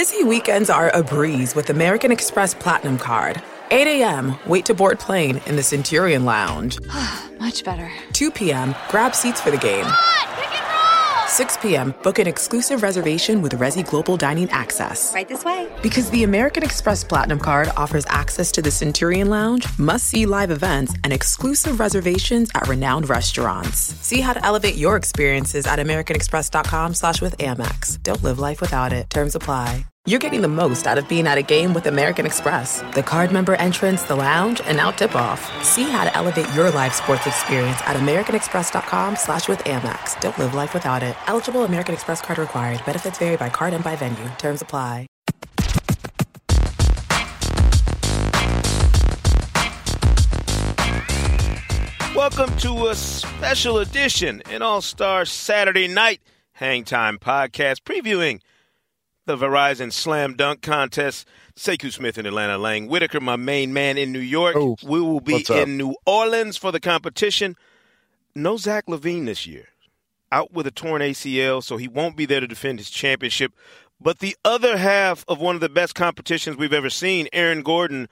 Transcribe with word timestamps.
Busy 0.00 0.24
weekends 0.24 0.70
are 0.70 0.88
a 0.96 1.02
breeze 1.02 1.54
with 1.54 1.68
American 1.68 2.10
Express 2.10 2.54
Platinum 2.54 2.96
Card. 2.96 3.42
8 3.70 3.86
a.m., 3.86 4.34
wait 4.46 4.64
to 4.64 4.72
board 4.72 4.98
plane 4.98 5.42
in 5.44 5.56
the 5.56 5.62
Centurion 5.62 6.24
Lounge. 6.24 6.78
Much 7.38 7.62
better. 7.64 7.92
2 8.14 8.30
p.m., 8.30 8.74
grab 8.88 9.14
seats 9.14 9.42
for 9.42 9.50
the 9.50 9.58
game. 9.58 9.84
6 11.26 11.58
p.m., 11.58 11.94
book 12.02 12.18
an 12.18 12.26
exclusive 12.26 12.82
reservation 12.82 13.42
with 13.42 13.52
Resy 13.52 13.86
Global 13.86 14.16
Dining 14.16 14.48
Access. 14.48 15.12
Right 15.12 15.28
this 15.28 15.44
way. 15.44 15.70
Because 15.82 16.08
the 16.08 16.24
American 16.24 16.62
Express 16.62 17.04
Platinum 17.04 17.38
Card 17.38 17.68
offers 17.76 18.06
access 18.08 18.50
to 18.52 18.62
the 18.62 18.70
Centurion 18.70 19.28
Lounge, 19.28 19.66
must 19.78 20.08
see 20.08 20.24
live 20.24 20.50
events, 20.50 20.94
and 21.04 21.12
exclusive 21.12 21.78
reservations 21.78 22.48
at 22.54 22.66
renowned 22.68 23.10
restaurants. 23.10 23.78
See 24.00 24.22
how 24.22 24.32
to 24.32 24.42
elevate 24.42 24.76
your 24.76 24.96
experiences 24.96 25.66
at 25.66 25.78
AmericanExpress.com 25.78 26.94
slash 26.94 27.20
with 27.20 27.36
Amex. 27.36 28.02
Don't 28.02 28.22
live 28.22 28.38
life 28.38 28.62
without 28.62 28.94
it. 28.94 29.10
Terms 29.10 29.34
apply. 29.34 29.84
You're 30.06 30.18
getting 30.18 30.40
the 30.40 30.48
most 30.48 30.86
out 30.86 30.96
of 30.96 31.06
being 31.10 31.26
at 31.26 31.36
a 31.36 31.42
game 31.42 31.74
with 31.74 31.86
American 31.86 32.24
Express. 32.24 32.80
The 32.94 33.02
card 33.02 33.32
member 33.32 33.54
entrance, 33.56 34.02
the 34.02 34.16
lounge, 34.16 34.62
and 34.62 34.78
now 34.78 34.90
tip 34.92 35.14
off. 35.14 35.42
See 35.62 35.82
how 35.90 36.04
to 36.04 36.16
elevate 36.16 36.50
your 36.54 36.70
live 36.70 36.94
sports 36.94 37.26
experience 37.26 37.76
at 37.82 37.96
AmericanExpress.com 37.96 39.16
slash 39.16 39.46
with 39.46 39.58
Amex. 39.64 40.18
Don't 40.22 40.38
live 40.38 40.54
life 40.54 40.72
without 40.72 41.02
it. 41.02 41.14
Eligible 41.26 41.64
American 41.64 41.92
Express 41.92 42.22
card 42.22 42.38
required. 42.38 42.82
Benefits 42.86 43.18
vary 43.18 43.36
by 43.36 43.50
card 43.50 43.74
and 43.74 43.84
by 43.84 43.94
venue. 43.94 44.26
Terms 44.38 44.62
apply. 44.62 45.06
Welcome 52.16 52.56
to 52.60 52.86
a 52.86 52.94
special 52.94 53.78
edition, 53.78 54.42
an 54.48 54.62
All 54.62 54.80
Star 54.80 55.26
Saturday 55.26 55.88
night 55.88 56.22
Hang 56.54 56.84
Time 56.84 57.18
podcast 57.18 57.82
previewing 57.82 58.40
the 59.30 59.46
Verizon 59.46 59.92
Slam 59.92 60.34
Dunk 60.34 60.60
Contest. 60.60 61.26
Sekou 61.56 61.92
Smith 61.92 62.18
in 62.18 62.26
Atlanta, 62.26 62.58
Lang 62.58 62.88
Whitaker, 62.88 63.20
my 63.20 63.36
main 63.36 63.72
man 63.72 63.98
in 63.98 64.12
New 64.12 64.18
York. 64.18 64.56
Oh, 64.56 64.76
we 64.82 65.00
will 65.00 65.20
be 65.20 65.44
in 65.50 65.76
New 65.76 65.94
Orleans 66.06 66.56
for 66.56 66.72
the 66.72 66.80
competition. 66.80 67.54
No 68.34 68.56
Zach 68.56 68.86
LaVine 68.86 69.26
this 69.26 69.46
year. 69.46 69.66
Out 70.32 70.52
with 70.52 70.66
a 70.66 70.70
torn 70.70 71.02
ACL, 71.02 71.62
so 71.62 71.76
he 71.76 71.86
won't 71.86 72.16
be 72.16 72.24
there 72.24 72.40
to 72.40 72.46
defend 72.46 72.78
his 72.78 72.90
championship. 72.90 73.52
But 74.00 74.20
the 74.20 74.36
other 74.44 74.76
half 74.76 75.24
of 75.28 75.40
one 75.40 75.54
of 75.54 75.60
the 75.60 75.68
best 75.68 75.94
competitions 75.94 76.56
we've 76.56 76.72
ever 76.72 76.90
seen, 76.90 77.28
Aaron 77.32 77.62
Gordon 77.62 78.08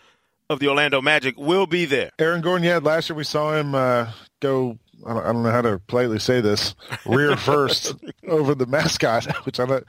of 0.50 0.58
the 0.60 0.68
Orlando 0.68 1.00
Magic, 1.00 1.36
will 1.38 1.66
be 1.66 1.84
there. 1.84 2.10
Aaron 2.18 2.42
Gordon, 2.42 2.64
yeah, 2.64 2.78
last 2.78 3.08
year 3.08 3.16
we 3.16 3.24
saw 3.24 3.54
him 3.54 3.74
uh, 3.74 4.12
go. 4.40 4.78
I 5.06 5.14
don't, 5.14 5.22
I 5.24 5.32
don't 5.32 5.42
know 5.42 5.50
how 5.50 5.62
to 5.62 5.78
politely 5.86 6.18
say 6.18 6.40
this. 6.40 6.74
Rear 7.06 7.36
first 7.36 7.94
over 8.28 8.54
the 8.54 8.66
mascot, 8.66 9.26
which 9.46 9.60
I 9.60 9.66
don't. 9.66 9.84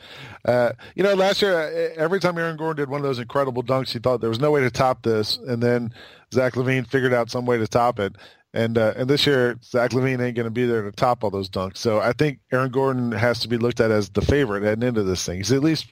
Uh, 0.46 0.72
you 0.96 1.04
know, 1.04 1.14
last 1.14 1.42
year 1.42 1.56
uh, 1.56 2.02
every 2.02 2.20
time 2.20 2.38
Aaron 2.38 2.58
Gordon 2.58 2.84
did 2.84 2.90
one 2.90 3.00
of 3.00 3.04
those 3.04 3.20
incredible 3.20 3.64
dunks, 3.64 3.92
he 3.92 4.00
thought 4.00 4.22
there 4.22 4.30
was 4.30 4.40
no 4.40 4.52
way 4.52 4.62
to 4.62 4.72
top 4.72 5.04
this, 5.04 5.38
and 5.38 5.62
then 5.62 5.94
Zach 6.34 6.54
LaVine 6.54 6.88
figured 6.88 7.14
out 7.14 7.30
some 7.30 7.46
way 7.46 7.58
to 7.58 7.68
top 7.68 8.00
it. 8.00 8.16
And 8.52 8.80
uh, 8.80 8.94
and 8.96 9.08
this 9.08 9.28
year 9.28 9.60
Zach 9.64 9.92
LaVine 9.92 10.20
ain't 10.22 10.36
going 10.36 10.46
to 10.46 10.50
be 10.50 10.66
there 10.66 10.82
to 10.82 10.92
top 10.92 11.24
all 11.24 11.30
those 11.30 11.50
dunks. 11.50 11.78
So 11.78 12.00
I 12.00 12.14
think 12.14 12.40
Aaron 12.52 12.72
Gordon 12.72 13.12
has 13.12 13.40
to 13.42 13.48
be 13.48 13.58
looked 13.58 13.80
at 13.80 13.92
as 13.92 14.10
the 14.10 14.22
favorite 14.22 14.64
heading 14.64 14.88
into 14.88 15.04
this 15.04 15.24
thing. 15.24 15.38
He's 15.38 15.52
at 15.52 15.62
least 15.62 15.86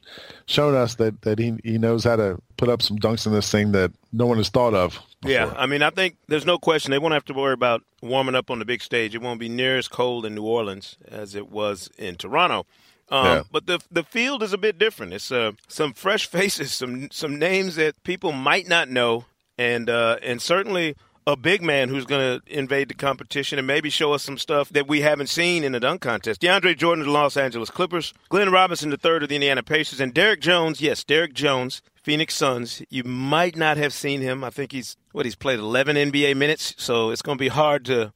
shown 0.47 0.73
us 0.73 0.95
that 0.95 1.21
that 1.21 1.37
he 1.37 1.55
he 1.63 1.77
knows 1.77 2.03
how 2.03 2.15
to 2.15 2.39
put 2.57 2.69
up 2.69 2.81
some 2.81 2.97
dunks 2.97 3.27
in 3.27 3.31
this 3.31 3.51
thing 3.51 3.73
that 3.73 3.91
no 4.11 4.25
one 4.25 4.37
has 4.37 4.49
thought 4.49 4.73
of. 4.73 4.99
Yeah. 5.25 5.53
I 5.57 5.65
mean, 5.65 5.81
I 5.81 5.89
think 5.89 6.17
there's 6.27 6.45
no 6.45 6.57
question 6.57 6.91
they 6.91 6.99
won't 6.99 7.13
have 7.13 7.25
to 7.25 7.33
worry 7.33 7.53
about 7.53 7.83
warming 8.01 8.35
up 8.35 8.51
on 8.51 8.59
the 8.59 8.65
big 8.65 8.81
stage. 8.81 9.15
It 9.15 9.21
won't 9.21 9.39
be 9.39 9.49
near 9.49 9.77
as 9.77 9.87
cold 9.87 10.25
in 10.25 10.35
New 10.35 10.43
Orleans 10.43 10.97
as 11.07 11.35
it 11.35 11.49
was 11.49 11.89
in 11.97 12.15
Toronto. 12.15 12.65
Um, 13.09 13.25
Yeah. 13.25 13.43
But 13.51 13.65
the 13.67 13.79
the 13.89 14.03
field 14.03 14.43
is 14.43 14.53
a 14.53 14.57
bit 14.57 14.77
different. 14.77 15.13
It's 15.13 15.31
uh, 15.31 15.53
some 15.67 15.93
fresh 15.93 16.27
faces, 16.37 16.71
some 16.71 17.09
some 17.11 17.39
names 17.39 17.75
that 17.75 18.01
people 18.03 18.31
might 18.31 18.67
not 18.67 18.89
know, 18.89 19.25
and 19.57 19.89
uh, 19.89 20.17
and 20.21 20.41
certainly 20.41 20.95
a 21.27 21.35
big 21.35 21.61
man 21.61 21.89
who's 21.89 22.05
going 22.05 22.39
to 22.39 22.57
invade 22.57 22.87
the 22.87 22.93
competition 22.93 23.59
and 23.59 23.67
maybe 23.67 23.89
show 23.89 24.13
us 24.13 24.23
some 24.23 24.37
stuff 24.37 24.69
that 24.69 24.87
we 24.87 25.01
haven't 25.01 25.27
seen 25.27 25.61
in 25.65 25.73
the 25.73 25.79
dunk 25.79 25.99
contest. 25.99 26.39
DeAndre 26.41 26.75
Jordan 26.77 27.01
of 27.01 27.07
the 27.07 27.11
Los 27.11 27.35
Angeles 27.35 27.69
Clippers, 27.69 28.13
Glenn 28.29 28.49
Robinson 28.49 28.91
the 28.91 28.97
third 28.97 29.23
of 29.23 29.29
the 29.29 29.35
Indiana 29.35 29.61
Pacers, 29.61 29.99
and 29.99 30.13
Derrick 30.13 30.39
Jones. 30.39 30.79
Yes, 30.79 31.03
Derrick 31.03 31.33
Jones, 31.33 31.81
Phoenix 32.01 32.33
Suns. 32.33 32.81
You 32.89 33.03
might 33.03 33.57
not 33.57 33.75
have 33.75 33.91
seen 33.91 34.21
him. 34.21 34.41
I 34.41 34.49
think 34.49 34.71
he's 34.71 34.95
what 35.11 35.25
he's 35.25 35.35
played 35.35 35.59
11 35.59 35.97
NBA 35.97 36.37
minutes, 36.37 36.73
so 36.77 37.09
it's 37.09 37.21
going 37.21 37.37
to 37.37 37.43
be 37.43 37.49
hard 37.49 37.83
to 37.85 38.13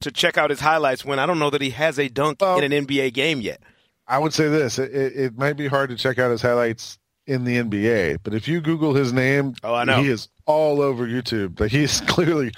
to 0.00 0.10
check 0.10 0.38
out 0.38 0.48
his 0.48 0.60
highlights 0.60 1.04
when 1.04 1.18
I 1.18 1.26
don't 1.26 1.38
know 1.38 1.50
that 1.50 1.60
he 1.60 1.70
has 1.70 1.98
a 1.98 2.08
dunk 2.08 2.40
Well- 2.40 2.58
in 2.58 2.72
an 2.72 2.86
NBA 2.86 3.12
game 3.12 3.42
yet. 3.42 3.60
I 4.08 4.18
would 4.18 4.32
say 4.32 4.48
this: 4.48 4.78
it, 4.78 4.92
it, 4.94 5.12
it 5.14 5.38
might 5.38 5.58
be 5.58 5.66
hard 5.68 5.90
to 5.90 5.96
check 5.96 6.18
out 6.18 6.30
his 6.30 6.40
highlights 6.40 6.98
in 7.26 7.44
the 7.44 7.56
NBA, 7.56 8.18
but 8.22 8.34
if 8.34 8.48
you 8.48 8.60
Google 8.60 8.94
his 8.94 9.12
name, 9.12 9.54
Oh, 9.62 9.74
I 9.74 9.84
know. 9.84 10.02
he 10.02 10.08
is 10.08 10.28
all 10.46 10.80
over 10.82 11.06
YouTube. 11.06 11.60
Like 11.60 11.70
he's 11.70 12.00
clearly 12.08 12.52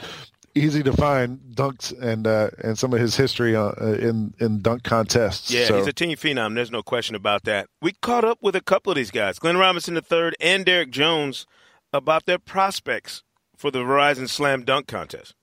easy 0.54 0.82
to 0.82 0.92
find 0.92 1.40
dunks 1.54 1.92
and 2.00 2.26
uh, 2.26 2.50
and 2.62 2.78
some 2.78 2.92
of 2.92 3.00
his 3.00 3.16
history 3.16 3.54
uh, 3.56 3.70
in 3.80 4.34
in 4.38 4.60
dunk 4.62 4.82
contests. 4.82 5.50
Yeah, 5.50 5.66
So, 5.66 5.76
he's 5.78 5.86
a 5.86 5.92
team 5.92 6.16
phenom. 6.16 6.54
There's 6.54 6.70
no 6.70 6.82
question 6.82 7.14
about 7.14 7.44
that. 7.44 7.66
We 7.80 7.92
caught 7.92 8.24
up 8.24 8.38
with 8.42 8.54
a 8.56 8.60
couple 8.60 8.90
of 8.92 8.96
these 8.96 9.10
guys, 9.10 9.38
Glenn 9.38 9.56
Robinson 9.58 9.96
III 9.96 10.32
and 10.40 10.64
Derrick 10.64 10.90
Jones, 10.90 11.46
about 11.92 12.26
their 12.26 12.38
prospects 12.38 13.22
for 13.56 13.70
the 13.70 13.80
Verizon 13.80 14.28
Slam 14.28 14.64
Dunk 14.64 14.86
Contest. 14.88 15.34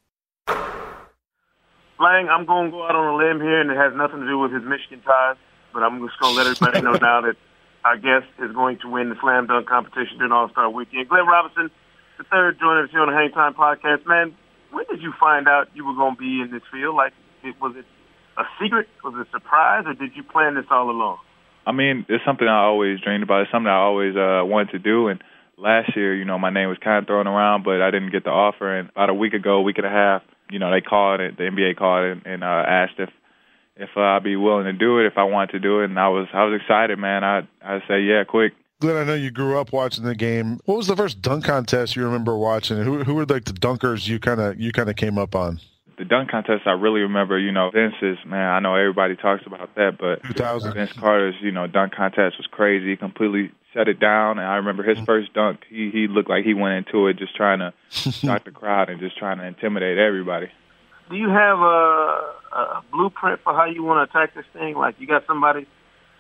Lang, 1.99 2.29
I'm 2.29 2.45
going 2.45 2.65
to 2.67 2.71
go 2.71 2.83
out 2.85 2.95
on 2.95 3.13
a 3.13 3.17
limb 3.17 3.41
here, 3.41 3.59
and 3.59 3.69
it 3.69 3.75
has 3.77 3.93
nothing 3.95 4.21
to 4.21 4.25
do 4.27 4.39
with 4.39 4.53
his 4.53 4.63
Michigan 4.63 5.01
ties, 5.01 5.35
but 5.73 5.83
I'm 5.83 5.99
just 6.07 6.17
going 6.19 6.33
to 6.33 6.37
let 6.37 6.47
everybody 6.47 6.81
know 6.81 6.93
now 7.01 7.21
that 7.21 7.35
our 7.83 7.97
guest 7.97 8.27
is 8.39 8.51
going 8.51 8.79
to 8.79 8.89
win 8.89 9.09
the 9.09 9.15
slam 9.21 9.47
dunk 9.47 9.67
competition 9.67 10.17
during 10.17 10.31
All 10.31 10.49
Star 10.49 10.69
Weekend. 10.69 11.07
Glenn 11.07 11.25
Robinson, 11.25 11.71
the 12.17 12.23
third, 12.25 12.59
joining 12.59 12.85
us 12.85 12.91
here 12.91 13.01
on 13.01 13.09
the 13.09 13.15
Hang 13.15 13.31
Time 13.31 13.53
Podcast. 13.53 14.05
Man, 14.05 14.35
when 14.71 14.85
did 14.89 15.01
you 15.01 15.13
find 15.19 15.47
out 15.47 15.67
you 15.73 15.85
were 15.85 15.95
going 15.95 16.15
to 16.15 16.19
be 16.19 16.41
in 16.41 16.49
this 16.51 16.63
field? 16.71 16.95
Like, 16.95 17.13
it, 17.43 17.55
was 17.61 17.75
it 17.77 17.85
a 18.37 18.43
secret? 18.61 18.87
Was 19.03 19.13
it 19.15 19.27
a 19.27 19.31
surprise, 19.31 19.85
or 19.87 19.93
did 19.93 20.11
you 20.15 20.23
plan 20.23 20.55
this 20.55 20.65
all 20.69 20.89
along? 20.89 21.19
I 21.65 21.71
mean, 21.71 22.05
it's 22.09 22.23
something 22.25 22.47
I 22.47 22.63
always 22.63 22.99
dreamed 22.99 23.23
about. 23.23 23.43
It's 23.43 23.51
something 23.51 23.69
I 23.69 23.77
always 23.77 24.15
uh, 24.15 24.41
wanted 24.43 24.71
to 24.71 24.79
do. 24.79 25.07
And 25.07 25.21
last 25.57 25.95
year, 25.95 26.15
you 26.15 26.25
know, 26.25 26.39
my 26.39 26.49
name 26.49 26.69
was 26.69 26.77
kind 26.83 26.97
of 26.97 27.07
thrown 27.07 27.27
around, 27.27 27.63
but 27.63 27.81
I 27.81 27.91
didn't 27.91 28.11
get 28.11 28.23
the 28.23 28.31
offer. 28.31 28.79
And 28.79 28.89
about 28.89 29.09
a 29.09 29.13
week 29.13 29.33
ago, 29.33 29.61
week 29.61 29.77
and 29.77 29.85
a 29.85 29.89
half, 29.89 30.23
you 30.49 30.59
know, 30.59 30.71
they 30.71 30.81
called 30.81 31.21
it. 31.21 31.37
The 31.37 31.43
NBA 31.43 31.77
called 31.77 32.05
and, 32.05 32.25
and 32.25 32.43
uh, 32.43 32.63
asked 32.67 32.97
if 32.97 33.09
if 33.79 33.89
uh, 33.95 34.01
I'd 34.01 34.23
be 34.23 34.35
willing 34.35 34.65
to 34.65 34.73
do 34.73 34.99
it, 34.99 35.05
if 35.05 35.17
I 35.17 35.23
wanted 35.23 35.53
to 35.53 35.59
do 35.59 35.79
it. 35.81 35.85
And 35.85 35.97
I 35.97 36.09
was 36.09 36.27
I 36.33 36.43
was 36.43 36.59
excited, 36.61 36.99
man. 36.99 37.23
I 37.23 37.47
I 37.63 37.79
say 37.87 38.01
yeah, 38.01 38.23
quick. 38.25 38.53
Glenn, 38.81 38.95
I 38.95 39.03
know 39.03 39.15
you 39.15 39.31
grew 39.31 39.59
up 39.59 39.73
watching 39.73 40.05
the 40.05 40.15
game. 40.15 40.59
What 40.65 40.77
was 40.77 40.87
the 40.87 40.95
first 40.95 41.21
dunk 41.21 41.45
contest 41.45 41.95
you 41.95 42.03
remember 42.05 42.37
watching? 42.37 42.77
Who 42.83 43.03
who 43.03 43.15
were 43.15 43.25
like 43.25 43.45
the 43.45 43.53
dunkers 43.53 44.07
you 44.07 44.19
kind 44.19 44.39
of 44.39 44.59
you 44.59 44.71
kind 44.71 44.89
of 44.89 44.95
came 44.95 45.17
up 45.17 45.33
on? 45.33 45.59
The 45.97 46.05
dunk 46.05 46.31
contest, 46.31 46.61
I 46.65 46.71
really 46.71 47.01
remember. 47.01 47.37
You 47.37 47.51
know, 47.51 47.71
Vince's 47.71 48.17
man. 48.25 48.49
I 48.49 48.59
know 48.59 48.75
everybody 48.75 49.15
talks 49.15 49.45
about 49.45 49.75
that, 49.75 49.97
but 49.99 50.23
2000. 50.23 50.73
Vince 50.73 50.93
Carter's, 50.93 51.35
you 51.41 51.51
know, 51.51 51.67
dunk 51.67 51.93
contest 51.93 52.37
was 52.37 52.47
crazy. 52.49 52.91
He 52.91 52.95
completely 52.95 53.51
shut 53.73 53.87
it 53.87 53.99
down. 53.99 54.39
And 54.39 54.47
I 54.47 54.55
remember 54.55 54.83
his 54.83 54.99
first 54.99 55.33
dunk. 55.33 55.61
He 55.69 55.89
he 55.91 56.07
looked 56.07 56.29
like 56.29 56.45
he 56.45 56.53
went 56.53 56.87
into 56.87 57.07
it 57.07 57.17
just 57.17 57.35
trying 57.35 57.59
to 57.59 57.73
shock 57.89 58.45
the 58.45 58.51
crowd 58.51 58.89
and 58.89 58.99
just 58.99 59.17
trying 59.17 59.39
to 59.39 59.45
intimidate 59.45 59.97
everybody. 59.97 60.49
Do 61.09 61.15
you 61.15 61.29
have 61.29 61.59
a, 61.59 62.33
a 62.53 62.83
blueprint 62.91 63.41
for 63.43 63.53
how 63.53 63.65
you 63.65 63.83
want 63.83 64.09
to 64.09 64.19
attack 64.19 64.35
this 64.35 64.45
thing? 64.53 64.75
Like, 64.75 64.95
you 64.99 65.07
got 65.07 65.25
somebody 65.27 65.67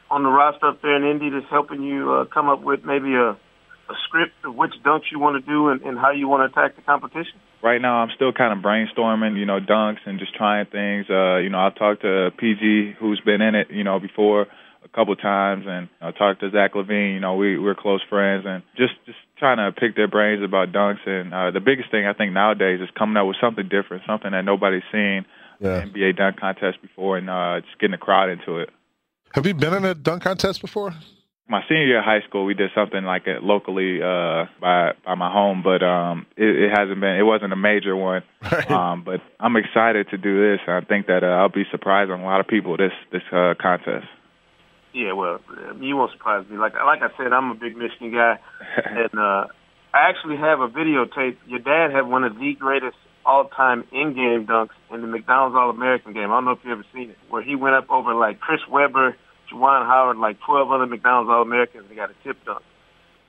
on 0.09 0.23
the 0.23 0.29
roster 0.29 0.67
up 0.67 0.81
there 0.81 0.95
in 0.95 1.03
Indy 1.03 1.29
that's 1.29 1.49
helping 1.49 1.83
you 1.83 2.11
uh, 2.11 2.25
come 2.25 2.49
up 2.49 2.63
with 2.63 2.83
maybe 2.83 3.13
a, 3.13 3.31
a 3.31 3.95
script 4.07 4.33
of 4.43 4.55
which 4.55 4.73
dunks 4.83 5.11
you 5.11 5.19
want 5.19 5.43
to 5.43 5.47
do 5.47 5.69
and, 5.69 5.81
and 5.83 5.97
how 5.97 6.11
you 6.11 6.27
want 6.27 6.51
to 6.51 6.59
attack 6.59 6.75
the 6.75 6.81
competition? 6.81 7.39
right 7.61 7.81
now 7.81 8.01
I'm 8.01 8.09
still 8.15 8.31
kind 8.31 8.57
of 8.57 8.63
brainstorming, 8.63 9.37
you 9.37 9.45
know, 9.45 9.59
dunks 9.59 9.99
and 10.05 10.19
just 10.19 10.33
trying 10.35 10.65
things. 10.67 11.05
Uh, 11.09 11.37
you 11.37 11.49
know, 11.49 11.59
I've 11.59 11.75
talked 11.75 12.01
to 12.01 12.31
PG 12.37 12.95
who's 12.99 13.21
been 13.25 13.41
in 13.41 13.55
it, 13.55 13.67
you 13.71 13.83
know, 13.83 13.99
before 13.99 14.47
a 14.83 14.87
couple 14.89 15.15
times 15.15 15.65
and 15.67 15.89
I 16.01 16.11
talked 16.11 16.39
to 16.41 16.49
Zach 16.51 16.73
LaVine, 16.73 17.13
you 17.13 17.19
know, 17.19 17.35
we 17.35 17.57
we're 17.59 17.75
close 17.75 18.01
friends 18.09 18.45
and 18.47 18.63
just 18.77 18.93
just 19.05 19.17
trying 19.37 19.57
to 19.57 19.71
pick 19.79 19.95
their 19.95 20.07
brains 20.07 20.43
about 20.43 20.71
dunks 20.71 21.05
and 21.07 21.33
uh 21.33 21.51
the 21.51 21.59
biggest 21.59 21.91
thing 21.91 22.05
I 22.05 22.13
think 22.13 22.33
nowadays 22.33 22.79
is 22.81 22.89
coming 22.97 23.17
up 23.17 23.27
with 23.27 23.37
something 23.41 23.67
different, 23.67 24.03
something 24.07 24.31
that 24.31 24.45
nobody's 24.45 24.83
seen 24.91 25.25
Yeah. 25.59 25.83
NBA 25.85 26.17
dunk 26.17 26.39
contest 26.39 26.81
before 26.81 27.17
and 27.17 27.29
uh 27.29 27.61
just 27.61 27.79
getting 27.79 27.91
the 27.91 27.97
crowd 27.97 28.29
into 28.29 28.59
it. 28.59 28.69
Have 29.33 29.45
you 29.45 29.53
been 29.53 29.73
in 29.73 29.85
a 29.85 29.93
dunk 29.93 30.23
contest 30.23 30.61
before? 30.61 30.93
my 31.51 31.63
senior 31.67 31.85
year 31.87 31.97
of 31.97 32.05
high 32.05 32.21
school, 32.27 32.45
we 32.45 32.53
did 32.53 32.69
something 32.75 33.03
like 33.03 33.25
it 33.25 33.41
locally 33.43 33.99
uh, 34.03 34.45
by 34.61 34.91
by 35.03 35.15
my 35.15 35.31
home, 35.31 35.63
but 35.63 35.81
um, 35.81 36.27
it, 36.37 36.45
it 36.45 36.69
hasn't 36.69 36.99
been. 37.01 37.15
It 37.15 37.23
wasn't 37.23 37.51
a 37.51 37.55
major 37.55 37.95
one. 37.95 38.21
Right. 38.51 38.69
Um, 38.69 39.03
but 39.03 39.19
I'm 39.39 39.55
excited 39.55 40.09
to 40.11 40.17
do 40.17 40.51
this. 40.51 40.59
I 40.67 40.81
think 40.81 41.07
that 41.07 41.23
uh, 41.23 41.27
I'll 41.27 41.49
be 41.49 41.63
surprising 41.71 42.13
a 42.13 42.23
lot 42.23 42.39
of 42.39 42.47
people 42.47 42.77
this 42.77 42.91
this 43.11 43.23
uh, 43.33 43.55
contest. 43.59 44.05
Yeah, 44.93 45.13
well, 45.13 45.39
you 45.79 45.95
won't 45.95 46.11
surprise 46.11 46.45
me. 46.49 46.57
Like 46.57 46.73
like 46.73 47.01
I 47.01 47.15
said, 47.17 47.31
I'm 47.31 47.51
a 47.51 47.55
big 47.55 47.77
Michigan 47.77 48.11
guy, 48.11 48.39
and 48.85 49.13
uh, 49.13 49.45
I 49.93 50.09
actually 50.09 50.37
have 50.37 50.59
a 50.59 50.67
videotape. 50.67 51.37
Your 51.47 51.59
dad 51.59 51.91
had 51.93 52.07
one 52.07 52.23
of 52.23 52.35
the 52.35 52.53
greatest 52.57 52.97
all-time 53.25 53.83
in-game 53.91 54.47
dunks 54.47 54.73
in 54.91 55.01
the 55.01 55.07
McDonald's 55.07 55.55
All-American 55.55 56.13
game. 56.13 56.31
I 56.31 56.37
don't 56.37 56.45
know 56.45 56.51
if 56.51 56.59
you 56.63 56.71
ever 56.71 56.85
seen 56.93 57.11
it, 57.11 57.17
where 57.29 57.43
he 57.43 57.55
went 57.55 57.75
up 57.75 57.89
over 57.89 58.15
like 58.15 58.39
Chris 58.39 58.61
Webber, 58.69 59.15
Juwan 59.51 59.85
Howard, 59.85 60.17
like 60.17 60.37
12 60.45 60.71
other 60.71 60.85
McDonald's 60.87 61.29
All-Americans, 61.29 61.85
and 61.87 61.95
got 61.95 62.09
a 62.09 62.15
tip 62.23 62.37
dunk. 62.45 62.63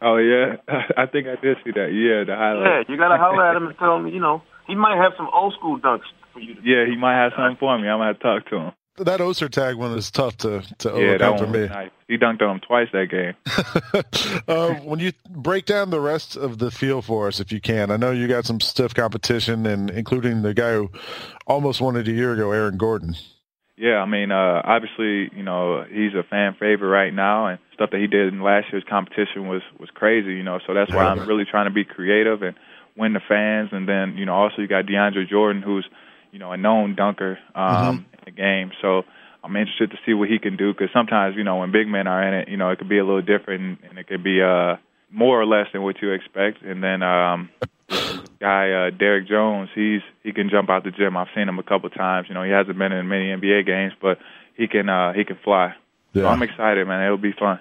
Oh 0.00 0.16
yeah, 0.16 0.56
I 0.96 1.04
think 1.06 1.26
I 1.28 1.36
did 1.40 1.58
see 1.64 1.72
that. 1.72 1.92
Yeah, 1.92 2.24
the 2.24 2.36
highlight. 2.36 2.64
Yeah, 2.64 2.80
you 2.88 2.96
gotta 2.96 3.18
holler 3.18 3.44
at 3.44 3.56
him 3.56 3.66
and 3.66 3.76
tell 3.76 3.96
him, 3.96 4.06
you 4.08 4.20
know, 4.20 4.42
he 4.66 4.74
might 4.74 4.96
have 4.96 5.12
some 5.16 5.28
old 5.32 5.52
school 5.58 5.78
dunks 5.78 6.08
for 6.32 6.40
you. 6.40 6.54
To 6.54 6.60
yeah, 6.64 6.86
he 6.88 6.96
might 6.96 7.20
have 7.20 7.32
something 7.36 7.58
for 7.60 7.76
me. 7.78 7.88
I'm 7.88 7.98
gonna 7.98 8.16
have 8.16 8.18
to 8.18 8.22
talk 8.22 8.48
to 8.48 8.56
him. 8.56 8.72
That 8.98 9.20
Oser 9.20 9.48
tag 9.48 9.76
one 9.76 9.96
is 9.96 10.10
tough 10.10 10.36
to 10.38 10.62
to 10.78 10.88
yeah, 10.88 10.94
overcome 10.94 11.38
for 11.38 11.46
me. 11.46 11.66
nice. 11.66 11.90
He 12.08 12.18
dunked 12.18 12.42
on 12.42 12.56
him 12.56 12.60
twice 12.60 12.88
that 12.92 13.08
game. 13.08 13.34
uh, 14.48 14.74
when 14.80 14.98
you 14.98 15.12
break 15.28 15.64
down 15.64 15.90
the 15.90 16.00
rest 16.00 16.36
of 16.36 16.58
the 16.58 16.70
field 16.70 17.04
for 17.04 17.28
us, 17.28 17.40
if 17.40 17.52
you 17.52 17.60
can, 17.60 17.90
I 17.90 17.96
know 17.96 18.10
you 18.10 18.28
got 18.28 18.44
some 18.44 18.60
stiff 18.60 18.94
competition, 18.94 19.64
and 19.64 19.90
including 19.90 20.42
the 20.42 20.52
guy 20.52 20.72
who 20.72 20.90
almost 21.46 21.80
won 21.80 21.96
it 21.96 22.08
a 22.08 22.12
year 22.12 22.34
ago, 22.34 22.50
Aaron 22.50 22.76
Gordon. 22.76 23.14
Yeah, 23.76 23.96
I 23.96 24.06
mean, 24.06 24.30
uh, 24.30 24.60
obviously, 24.62 25.34
you 25.34 25.42
know, 25.42 25.84
he's 25.88 26.12
a 26.12 26.22
fan 26.22 26.54
favorite 26.60 26.88
right 26.88 27.14
now, 27.14 27.46
and 27.46 27.58
stuff 27.72 27.90
that 27.92 28.00
he 28.00 28.08
did 28.08 28.30
in 28.30 28.42
last 28.42 28.66
year's 28.70 28.84
competition 28.86 29.48
was 29.48 29.62
was 29.78 29.88
crazy, 29.94 30.34
you 30.34 30.42
know. 30.42 30.58
So 30.66 30.74
that's 30.74 30.92
why 30.92 31.04
I'm 31.04 31.26
really 31.26 31.44
trying 31.46 31.66
to 31.66 31.72
be 31.72 31.84
creative 31.84 32.42
and 32.42 32.56
win 32.96 33.14
the 33.14 33.20
fans. 33.26 33.70
And 33.72 33.88
then, 33.88 34.16
you 34.16 34.26
know, 34.26 34.34
also 34.34 34.60
you 34.60 34.68
got 34.68 34.84
DeAndre 34.84 35.28
Jordan, 35.28 35.62
who's, 35.62 35.88
you 36.32 36.38
know, 36.38 36.52
a 36.52 36.56
known 36.56 36.94
dunker 36.94 37.38
um, 37.54 37.64
Mhm. 37.64 37.96
in 38.18 38.24
the 38.24 38.30
game. 38.30 38.72
So 38.80 39.04
I'm 39.42 39.56
interested 39.56 39.90
to 39.90 39.98
see 40.04 40.14
what 40.14 40.28
he 40.28 40.38
can 40.38 40.56
do 40.56 40.72
because 40.72 40.90
sometimes, 40.92 41.36
you 41.36 41.44
know, 41.44 41.58
when 41.58 41.70
big 41.72 41.88
men 41.88 42.06
are 42.06 42.22
in 42.22 42.34
it, 42.34 42.48
you 42.48 42.56
know, 42.56 42.70
it 42.70 42.78
could 42.78 42.88
be 42.88 42.98
a 42.98 43.04
little 43.04 43.22
different 43.22 43.80
and 43.88 43.98
it 43.98 44.06
could 44.06 44.22
be 44.22 44.42
uh, 44.42 44.76
more 45.10 45.40
or 45.40 45.46
less 45.46 45.66
than 45.72 45.82
what 45.82 46.00
you 46.02 46.12
expect. 46.12 46.62
And 46.62 46.82
then 46.82 47.02
um, 47.02 47.50
this 47.88 48.00
guy 48.40 48.70
uh, 48.70 48.90
Derrick 48.90 49.26
Jones, 49.26 49.70
he's 49.74 50.02
he 50.22 50.32
can 50.32 50.50
jump 50.50 50.70
out 50.70 50.84
the 50.84 50.90
gym. 50.90 51.16
I've 51.16 51.28
seen 51.34 51.48
him 51.48 51.58
a 51.58 51.62
couple 51.62 51.88
times. 51.90 52.28
You 52.28 52.34
know, 52.34 52.42
he 52.42 52.50
hasn't 52.50 52.78
been 52.78 52.92
in 52.92 53.08
many 53.08 53.28
NBA 53.28 53.66
games, 53.66 53.92
but 54.00 54.18
he 54.56 54.68
can 54.68 54.88
uh, 54.88 55.12
he 55.12 55.24
can 55.24 55.38
fly. 55.42 55.74
So 56.14 56.26
I'm 56.26 56.42
excited, 56.42 56.86
man. 56.86 57.04
It'll 57.04 57.16
be 57.16 57.32
fun. 57.32 57.60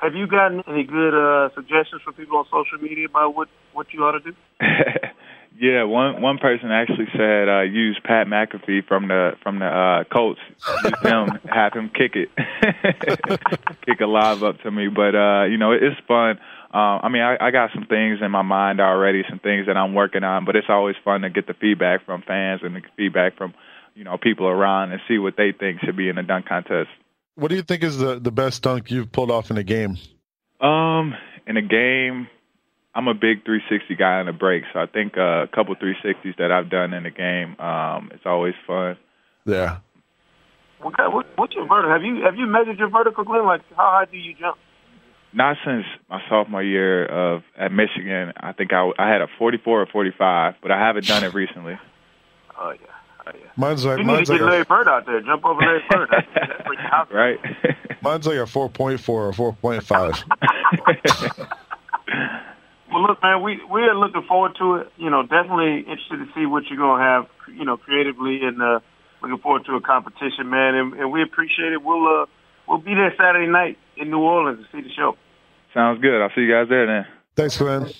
Have 0.00 0.14
you 0.14 0.28
gotten 0.28 0.62
any 0.68 0.84
good 0.84 1.12
uh, 1.12 1.48
suggestions 1.54 2.02
from 2.04 2.14
people 2.14 2.38
on 2.38 2.44
social 2.46 2.78
media 2.80 3.06
about 3.06 3.34
what 3.34 3.48
what 3.72 3.92
you 3.92 4.04
ought 4.04 4.12
to 4.12 4.20
do? 4.20 4.34
yeah, 5.60 5.84
one 5.84 6.22
one 6.22 6.38
person 6.38 6.70
actually 6.70 7.08
said 7.16 7.48
uh, 7.48 7.62
use 7.62 7.98
Pat 8.04 8.26
McAfee 8.26 8.86
from 8.86 9.08
the 9.08 9.32
from 9.42 9.58
the 9.58 9.66
uh, 9.66 10.04
Colts. 10.04 10.40
Use 10.84 10.92
him, 11.02 11.28
have 11.52 11.72
him 11.72 11.90
kick 11.90 12.14
it, 12.14 12.28
kick 13.86 14.00
a 14.00 14.06
live 14.06 14.44
up 14.44 14.60
to 14.62 14.70
me. 14.70 14.88
But 14.88 15.14
uh, 15.14 15.44
you 15.44 15.58
know, 15.58 15.72
it's 15.72 15.98
fun. 16.06 16.38
Uh, 16.72 17.00
I 17.02 17.08
mean, 17.08 17.22
I, 17.22 17.36
I 17.40 17.50
got 17.50 17.70
some 17.74 17.86
things 17.86 18.18
in 18.22 18.30
my 18.30 18.42
mind 18.42 18.80
already, 18.80 19.22
some 19.28 19.40
things 19.40 19.66
that 19.66 19.76
I'm 19.76 19.94
working 19.94 20.22
on. 20.22 20.44
But 20.44 20.54
it's 20.54 20.68
always 20.68 20.96
fun 21.04 21.22
to 21.22 21.30
get 21.30 21.46
the 21.46 21.54
feedback 21.54 22.04
from 22.06 22.22
fans 22.22 22.60
and 22.62 22.76
the 22.76 22.82
feedback 22.96 23.36
from 23.36 23.54
you 23.94 24.04
know 24.04 24.16
people 24.16 24.46
around 24.46 24.92
and 24.92 25.00
see 25.08 25.18
what 25.18 25.36
they 25.36 25.52
think 25.52 25.80
should 25.80 25.96
be 25.96 26.08
in 26.08 26.16
the 26.16 26.22
dunk 26.22 26.46
contest. 26.46 26.90
What 27.34 27.48
do 27.48 27.56
you 27.56 27.62
think 27.62 27.82
is 27.82 27.98
the, 27.98 28.18
the 28.18 28.32
best 28.32 28.62
dunk 28.62 28.90
you've 28.90 29.10
pulled 29.12 29.30
off 29.30 29.50
in 29.50 29.58
a 29.58 29.64
game? 29.64 29.96
Um, 30.60 31.14
in 31.46 31.56
a 31.56 31.62
game, 31.62 32.28
I'm 32.98 33.06
a 33.06 33.14
big 33.14 33.44
360 33.44 33.94
guy 33.94 34.18
in 34.18 34.26
the 34.26 34.32
break, 34.32 34.64
so 34.72 34.80
I 34.80 34.86
think 34.86 35.16
uh, 35.16 35.44
a 35.44 35.46
couple 35.46 35.76
360s 35.76 36.36
that 36.38 36.50
I've 36.50 36.68
done 36.68 36.92
in 36.92 37.04
the 37.04 37.10
game, 37.10 37.54
um, 37.60 38.10
it's 38.12 38.26
always 38.26 38.54
fun. 38.66 38.96
Yeah. 39.46 39.78
What, 40.80 40.96
kind- 40.96 41.12
what 41.14 41.26
what's 41.36 41.54
your 41.54 41.64
vertical? 41.68 41.92
Have 41.92 42.02
you 42.02 42.24
have 42.24 42.34
you 42.34 42.46
measured 42.46 42.76
your 42.76 42.88
vertical, 42.90 43.22
Glenn? 43.22 43.46
Like 43.46 43.60
how 43.76 43.84
high 43.84 44.06
do 44.10 44.16
you 44.16 44.34
jump? 44.34 44.58
Not 45.32 45.58
since 45.64 45.84
my 46.10 46.20
sophomore 46.28 46.62
year 46.64 47.06
of 47.06 47.42
at 47.56 47.70
Michigan. 47.70 48.32
I 48.36 48.50
think 48.52 48.72
I, 48.72 48.90
I 48.98 49.08
had 49.08 49.20
a 49.22 49.28
44 49.38 49.82
or 49.82 49.86
45, 49.86 50.54
but 50.60 50.72
I 50.72 50.78
haven't 50.80 51.06
done 51.06 51.22
it 51.22 51.34
recently. 51.34 51.78
Oh 52.58 52.70
yeah, 52.70 52.86
oh 53.28 53.30
yeah. 53.32 53.46
Mine's 53.56 53.84
like 53.84 53.98
You 53.98 54.04
need 54.06 54.12
mine's 54.12 54.26
to 54.26 54.32
like 54.32 54.40
get 54.40 54.46
Larry 54.48 54.62
a, 54.62 54.64
Bird 54.64 54.88
out 54.88 55.06
there. 55.06 55.20
Jump 55.20 55.44
over 55.44 55.60
Larry 55.60 55.82
Bird. 55.88 56.08
That's, 56.10 56.26
that's 56.34 56.66
bring 56.66 56.78
your 56.80 56.88
house. 56.90 57.08
right? 57.12 57.38
mine's 58.02 58.26
like 58.26 58.38
a 58.38 58.46
four 58.46 58.68
point 58.68 58.98
four 59.00 59.28
or 59.28 59.32
four 59.32 59.52
point 59.52 59.84
five. 59.84 60.20
Well, 63.22 63.32
look, 63.32 63.42
man, 63.42 63.42
we 63.42 63.60
we 63.70 63.82
are 63.82 63.94
looking 63.94 64.22
forward 64.28 64.52
to 64.58 64.76
it. 64.76 64.92
You 64.96 65.10
know, 65.10 65.22
definitely 65.22 65.78
interested 65.78 66.18
to 66.18 66.26
see 66.34 66.46
what 66.46 66.64
you're 66.68 66.78
gonna 66.78 67.02
have. 67.02 67.26
You 67.54 67.64
know, 67.64 67.76
creatively, 67.76 68.40
and 68.42 68.60
uh, 68.60 68.80
looking 69.22 69.38
forward 69.38 69.64
to 69.66 69.76
a 69.76 69.80
competition, 69.80 70.50
man. 70.50 70.74
And, 70.74 70.94
and 70.94 71.12
we 71.12 71.22
appreciate 71.22 71.72
it. 71.72 71.82
We'll 71.82 72.06
uh, 72.06 72.26
we'll 72.66 72.78
be 72.78 72.94
there 72.94 73.14
Saturday 73.16 73.50
night 73.50 73.78
in 73.96 74.10
New 74.10 74.18
Orleans 74.18 74.64
to 74.64 74.76
see 74.76 74.82
the 74.82 74.92
show. 74.94 75.16
Sounds 75.74 76.00
good. 76.00 76.22
I'll 76.22 76.30
see 76.34 76.42
you 76.42 76.52
guys 76.52 76.68
there 76.68 76.86
then. 76.86 77.06
Thanks, 77.36 77.56
Glenn. 77.56 77.90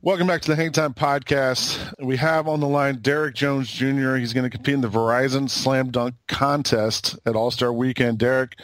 Welcome 0.00 0.26
back 0.26 0.42
to 0.42 0.50
the 0.50 0.56
Hang 0.56 0.72
Time 0.72 0.92
Podcast. 0.92 1.94
We 1.98 2.18
have 2.18 2.46
on 2.46 2.60
the 2.60 2.68
line 2.68 2.96
Derrick 2.96 3.34
Jones 3.34 3.70
Jr. 3.72 4.16
He's 4.16 4.34
going 4.34 4.44
to 4.44 4.50
compete 4.50 4.74
in 4.74 4.82
the 4.82 4.90
Verizon 4.90 5.48
Slam 5.48 5.90
Dunk 5.90 6.16
Contest 6.28 7.18
at 7.24 7.34
All 7.36 7.50
Star 7.50 7.72
Weekend. 7.72 8.18
Derrick, 8.18 8.58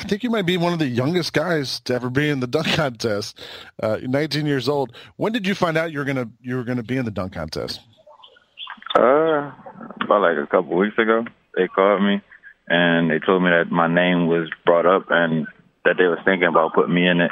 I 0.00 0.04
think 0.04 0.22
you 0.24 0.30
might 0.30 0.46
be 0.46 0.56
one 0.56 0.72
of 0.72 0.78
the 0.78 0.88
youngest 0.88 1.34
guys 1.34 1.80
to 1.80 1.94
ever 1.94 2.08
be 2.08 2.30
in 2.30 2.40
the 2.40 2.46
dunk 2.46 2.68
contest. 2.68 3.38
Uh, 3.82 3.98
19 4.00 4.46
years 4.46 4.66
old. 4.66 4.96
When 5.16 5.30
did 5.30 5.46
you 5.46 5.54
find 5.54 5.76
out 5.76 5.92
you 5.92 5.98
were 5.98 6.06
gonna 6.06 6.30
you 6.40 6.56
were 6.56 6.64
gonna 6.64 6.82
be 6.82 6.96
in 6.96 7.04
the 7.04 7.10
dunk 7.10 7.34
contest? 7.34 7.80
Uh, 8.98 9.52
about 10.00 10.22
like 10.22 10.38
a 10.38 10.46
couple 10.50 10.76
weeks 10.78 10.96
ago, 10.98 11.24
they 11.54 11.68
called 11.68 12.02
me 12.02 12.22
and 12.68 13.10
they 13.10 13.18
told 13.18 13.42
me 13.42 13.50
that 13.50 13.70
my 13.70 13.92
name 13.92 14.26
was 14.26 14.48
brought 14.64 14.86
up 14.86 15.06
and 15.10 15.46
that 15.84 15.96
they 15.98 16.06
was 16.06 16.18
thinking 16.24 16.48
about 16.48 16.72
putting 16.72 16.94
me 16.94 17.06
in 17.06 17.20
it. 17.20 17.30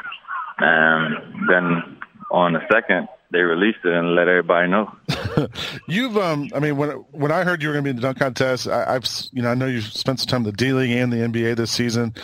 And 0.59 1.49
then 1.49 1.99
on 2.31 2.53
the 2.53 2.61
second, 2.70 3.09
they 3.30 3.40
released 3.40 3.80
it 3.84 3.92
and 3.92 4.14
let 4.14 4.26
everybody 4.26 4.69
know. 4.69 4.90
You've, 5.86 6.16
um, 6.16 6.48
I 6.54 6.60
mean, 6.60 6.76
when 6.76 6.90
when 7.12 7.30
I 7.30 7.44
heard 7.44 7.62
you 7.62 7.69
were 7.69 7.75
going 7.75 7.84
to 7.84 7.86
be 7.86 7.90
in 7.90 7.96
the 7.96 8.02
dunk 8.02 8.19
contest, 8.19 8.66
I, 8.66 8.94
I've, 8.94 9.06
you 9.32 9.42
know, 9.42 9.50
I 9.50 9.54
know 9.54 9.66
you've 9.66 9.84
spent 9.84 10.20
some 10.20 10.28
time 10.28 10.40
in 10.40 10.44
the 10.44 10.52
D 10.52 10.72
League 10.72 10.90
and 10.90 11.12
the 11.12 11.19
NBA 11.19 11.56
this 11.56 11.70
season, 11.70 12.14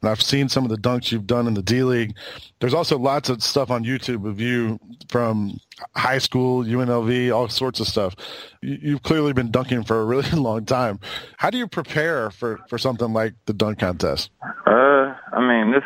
and 0.00 0.10
I've 0.10 0.22
seen 0.22 0.48
some 0.48 0.64
of 0.64 0.70
the 0.70 0.76
dunks 0.76 1.10
you've 1.10 1.26
done 1.26 1.48
in 1.48 1.54
the 1.54 1.62
D 1.62 1.82
League. 1.82 2.16
There's 2.60 2.74
also 2.74 2.96
lots 2.96 3.28
of 3.28 3.42
stuff 3.42 3.70
on 3.70 3.84
YouTube 3.84 4.28
of 4.28 4.40
you 4.40 4.78
from 5.08 5.58
high 5.96 6.18
school, 6.18 6.62
UNLV, 6.64 7.34
all 7.34 7.48
sorts 7.48 7.80
of 7.80 7.88
stuff. 7.88 8.14
You, 8.60 8.78
you've 8.80 9.02
clearly 9.02 9.32
been 9.32 9.50
dunking 9.50 9.82
for 9.82 10.00
a 10.00 10.04
really 10.04 10.30
long 10.32 10.64
time. 10.64 11.00
How 11.38 11.50
do 11.50 11.58
you 11.58 11.66
prepare 11.66 12.30
for 12.30 12.60
for 12.68 12.78
something 12.78 13.12
like 13.12 13.34
the 13.46 13.52
dunk 13.52 13.80
contest? 13.80 14.30
Uh, 14.66 15.14
I 15.32 15.40
mean, 15.40 15.72
this, 15.72 15.82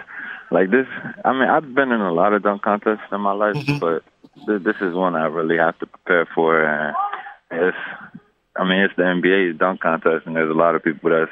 like 0.51 0.71
this, 0.71 0.87
I 1.25 1.33
mean, 1.33 1.49
I've 1.49 1.75
been 1.75 1.93
in 1.93 2.01
a 2.01 2.13
lot 2.13 2.35
of 2.35 2.43
dunk 2.43 2.63
contests 2.63 3.09
in 3.11 3.21
my 3.23 3.33
life, 3.33 3.57
but 3.81 3.91
th- 3.91 4.03
this 4.47 4.77
is 4.81 4.95
one 4.95 5.15
I 5.15 5.27
really 5.27 5.57
have 5.59 5.79
to 5.79 5.87
prepare 5.87 6.29
for. 6.35 6.63
And 6.63 6.95
it's, 7.51 7.77
I 8.57 8.65
mean, 8.65 8.81
it's 8.81 8.97
the 8.97 9.03
NBA's 9.03 9.59
dunk 9.59 9.81
contest, 9.81 10.27
and 10.27 10.37
there's 10.37 10.51
a 10.51 10.59
lot 10.59 10.75
of 10.75 10.85
people 10.85 11.11
that's 11.11 11.31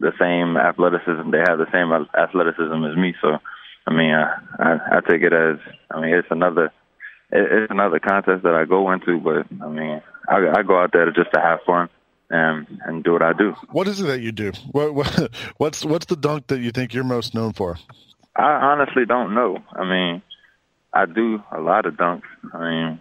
the 0.00 0.12
same 0.18 0.56
athleticism. 0.56 1.30
They 1.30 1.42
have 1.46 1.58
the 1.58 1.70
same 1.72 1.92
athleticism 1.92 2.84
as 2.84 2.96
me. 2.96 3.14
So, 3.20 3.38
I 3.86 3.92
mean, 3.92 4.10
I, 4.10 4.34
I, 4.58 4.98
I 4.98 5.00
take 5.08 5.22
it 5.22 5.32
as, 5.32 5.58
I 5.90 6.00
mean, 6.00 6.14
it's 6.14 6.28
another, 6.30 6.66
it, 7.30 7.62
it's 7.62 7.70
another 7.70 7.98
contest 7.98 8.42
that 8.42 8.54
I 8.54 8.64
go 8.64 8.90
into, 8.92 9.20
but 9.20 9.46
I 9.62 9.68
mean, 9.68 10.02
I, 10.28 10.58
I 10.58 10.62
go 10.62 10.78
out 10.78 10.92
there 10.92 11.10
just 11.12 11.32
to 11.34 11.40
have 11.40 11.60
fun 11.66 11.88
and 12.32 12.66
and 12.86 13.04
do 13.04 13.12
what 13.12 13.22
I 13.22 13.34
do. 13.34 13.54
What 13.70 13.86
is 13.86 14.00
it 14.00 14.04
that 14.04 14.20
you 14.20 14.32
do? 14.32 14.52
What, 14.72 14.94
what 14.94 15.30
what's 15.58 15.84
what's 15.84 16.06
the 16.06 16.16
dunk 16.16 16.48
that 16.48 16.60
you 16.60 16.72
think 16.72 16.94
you're 16.94 17.04
most 17.04 17.34
known 17.34 17.52
for? 17.52 17.76
I 18.34 18.52
honestly 18.52 19.04
don't 19.06 19.34
know. 19.34 19.58
I 19.72 19.84
mean, 19.84 20.22
I 20.94 21.06
do 21.06 21.42
a 21.50 21.60
lot 21.60 21.86
of 21.86 21.94
dunks. 21.94 22.22
I 22.52 22.70
mean, 22.70 22.98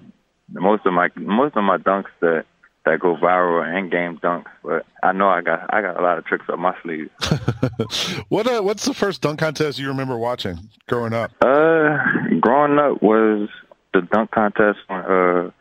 most 0.49 0.85
of 0.85 0.93
my 0.93 1.09
most 1.15 1.55
of 1.55 1.63
my 1.63 1.77
dunks 1.77 2.09
that 2.21 2.45
that 2.85 2.99
go 2.99 3.15
viral 3.15 3.61
are 3.61 3.77
in-game 3.77 4.17
dunks, 4.17 4.47
but 4.63 4.85
I 5.03 5.11
know 5.11 5.29
I 5.29 5.41
got 5.41 5.73
I 5.73 5.81
got 5.81 5.99
a 5.99 6.03
lot 6.03 6.17
of 6.17 6.25
tricks 6.25 6.45
up 6.51 6.57
my 6.57 6.75
sleeve. 6.81 7.09
what 8.29 8.47
uh, 8.47 8.61
what's 8.61 8.85
the 8.85 8.93
first 8.93 9.21
dunk 9.21 9.39
contest 9.39 9.77
you 9.79 9.87
remember 9.87 10.17
watching 10.17 10.57
growing 10.87 11.13
up? 11.13 11.31
Uh, 11.41 11.97
growing 12.39 12.79
up 12.79 13.01
was 13.01 13.49
the 13.93 14.01
dunk 14.01 14.31
contest 14.31 14.79
when 14.87 14.99
uh 14.99 15.51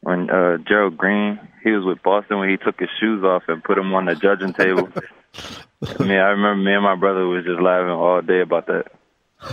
when 0.00 0.30
uh 0.30 0.58
Gerald 0.58 0.96
Green 0.96 1.40
he 1.64 1.70
was 1.72 1.84
with 1.84 2.02
Boston 2.02 2.38
when 2.38 2.48
he 2.48 2.56
took 2.56 2.78
his 2.78 2.90
shoes 3.00 3.24
off 3.24 3.42
and 3.48 3.64
put 3.64 3.74
them 3.76 3.92
on 3.94 4.06
the 4.06 4.14
judging 4.14 4.52
table. 4.52 4.88
I 5.82 6.02
mean, 6.02 6.18
I 6.18 6.30
remember 6.30 6.62
me 6.62 6.72
and 6.72 6.84
my 6.84 6.94
brother 6.94 7.26
was 7.26 7.44
just 7.44 7.60
laughing 7.60 7.90
all 7.90 8.22
day 8.22 8.40
about 8.40 8.66
that. 8.68 8.86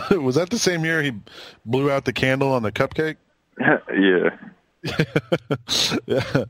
was 0.12 0.36
that 0.36 0.50
the 0.50 0.60
same 0.60 0.86
year 0.86 1.02
he 1.02 1.14
blew 1.66 1.92
out 1.92 2.06
the 2.06 2.14
candle 2.14 2.52
on 2.52 2.64
the 2.64 2.72
cupcake? 2.72 3.18
yeah. 3.60 4.30
yeah. 6.06 6.44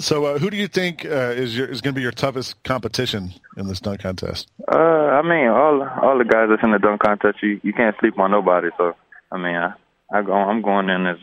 So, 0.00 0.24
uh, 0.26 0.38
who 0.38 0.50
do 0.50 0.56
you 0.56 0.68
think 0.68 1.04
uh, 1.04 1.32
is 1.34 1.56
your 1.56 1.66
is 1.66 1.80
going 1.80 1.94
to 1.94 1.98
be 1.98 2.02
your 2.02 2.12
toughest 2.12 2.62
competition 2.62 3.32
in 3.56 3.68
this 3.68 3.80
dunk 3.80 4.00
contest? 4.00 4.50
Uh, 4.70 4.76
I 4.76 5.22
mean, 5.22 5.48
all 5.48 5.88
all 6.02 6.18
the 6.18 6.24
guys 6.24 6.48
that's 6.50 6.62
in 6.62 6.72
the 6.72 6.78
dunk 6.78 7.00
contest, 7.00 7.38
you 7.42 7.58
you 7.62 7.72
can't 7.72 7.96
sleep 8.00 8.18
on 8.18 8.32
nobody. 8.32 8.68
So, 8.76 8.94
I 9.32 9.38
mean, 9.38 9.56
I, 9.56 9.72
I 10.12 10.22
go, 10.22 10.34
I'm 10.34 10.60
going 10.60 10.90
in 10.90 11.06
as 11.06 11.16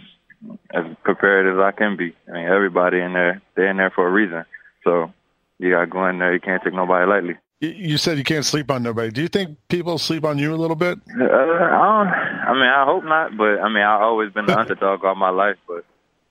as 0.74 0.86
prepared 1.04 1.54
as 1.54 1.62
I 1.62 1.72
can 1.78 1.96
be. 1.96 2.16
I 2.28 2.32
mean, 2.32 2.48
everybody 2.48 3.02
in 3.02 3.14
there, 3.14 3.42
they're 3.56 3.70
in 3.70 3.78
there 3.78 3.92
for 3.92 4.08
a 4.08 4.12
reason. 4.12 4.44
So, 4.84 5.14
you 5.60 5.72
got 5.72 5.82
to 5.82 5.88
go 5.88 6.08
in 6.08 6.18
there. 6.18 6.34
You 6.34 6.40
can't 6.40 6.64
take 6.64 6.74
nobody 6.74 7.06
lightly. 7.06 7.36
You- 7.60 7.98
said 7.98 8.18
you 8.18 8.24
can't 8.24 8.46
sleep 8.46 8.70
on 8.70 8.84
nobody. 8.84 9.10
Do 9.10 9.22
you 9.22 9.28
think 9.28 9.58
people 9.68 9.98
sleep 9.98 10.24
on 10.26 10.38
you 10.38 10.54
a 10.54 10.56
little 10.56 10.76
bit? 10.76 11.00
Uh, 11.20 11.24
I 11.24 11.28
don't. 11.28 12.08
I 12.08 12.54
mean, 12.54 12.70
I 12.70 12.86
hope 12.86 13.04
not. 13.04 13.36
But 13.36 13.60
I 13.62 13.68
mean, 13.70 13.84
I've 13.84 14.02
always 14.02 14.32
been 14.32 14.46
the 14.46 14.58
underdog 14.60 15.04
all 15.04 15.16
my 15.16 15.30
life. 15.30 15.58
But 15.68 15.84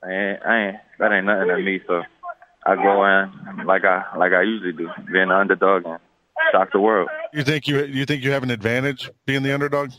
I 0.05 0.13
ain't, 0.13 0.43
I 0.47 0.67
ain't. 0.67 0.77
That 0.99 1.13
ain't 1.13 1.27
nothing 1.27 1.49
to 1.49 1.59
me. 1.59 1.81
So 1.87 2.03
I 2.65 2.77
go 2.77 3.05
in 3.05 3.67
like 3.67 3.85
I 3.85 4.05
like 4.17 4.33
I 4.33 4.43
usually 4.43 4.73
do, 4.73 4.89
being 5.13 5.29
the 5.29 5.35
underdog 5.37 5.85
and 5.85 5.99
shock 6.53 6.71
the 6.73 6.81
world. 6.81 7.09
You 7.33 7.43
think 7.43 7.67
you 7.67 7.85
you 7.85 8.07
think 8.07 8.23
you 8.23 8.31
have 8.31 8.45
an 8.45 8.51
advantage 8.51 9.11
being 9.27 9.43
the 9.43 9.53
underdog? 9.53 9.91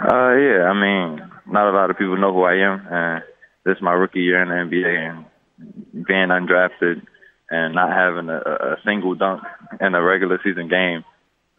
Uh, 0.00 0.34
yeah. 0.34 0.64
I 0.64 0.74
mean, 0.74 1.22
not 1.46 1.68
a 1.72 1.76
lot 1.76 1.90
of 1.90 1.98
people 1.98 2.16
know 2.18 2.32
who 2.32 2.42
I 2.42 2.56
am, 2.56 2.86
and 2.90 3.22
this 3.64 3.76
is 3.76 3.82
my 3.82 3.92
rookie 3.92 4.20
year 4.20 4.42
in 4.42 4.48
the 4.48 4.76
NBA, 4.76 5.10
and 5.10 6.06
being 6.06 6.28
undrafted 6.28 7.02
and 7.52 7.74
not 7.74 7.90
having 7.90 8.30
a, 8.30 8.38
a 8.38 8.76
single 8.84 9.14
dunk 9.14 9.42
in 9.80 9.94
a 9.94 10.02
regular 10.02 10.40
season 10.42 10.68
game. 10.68 11.04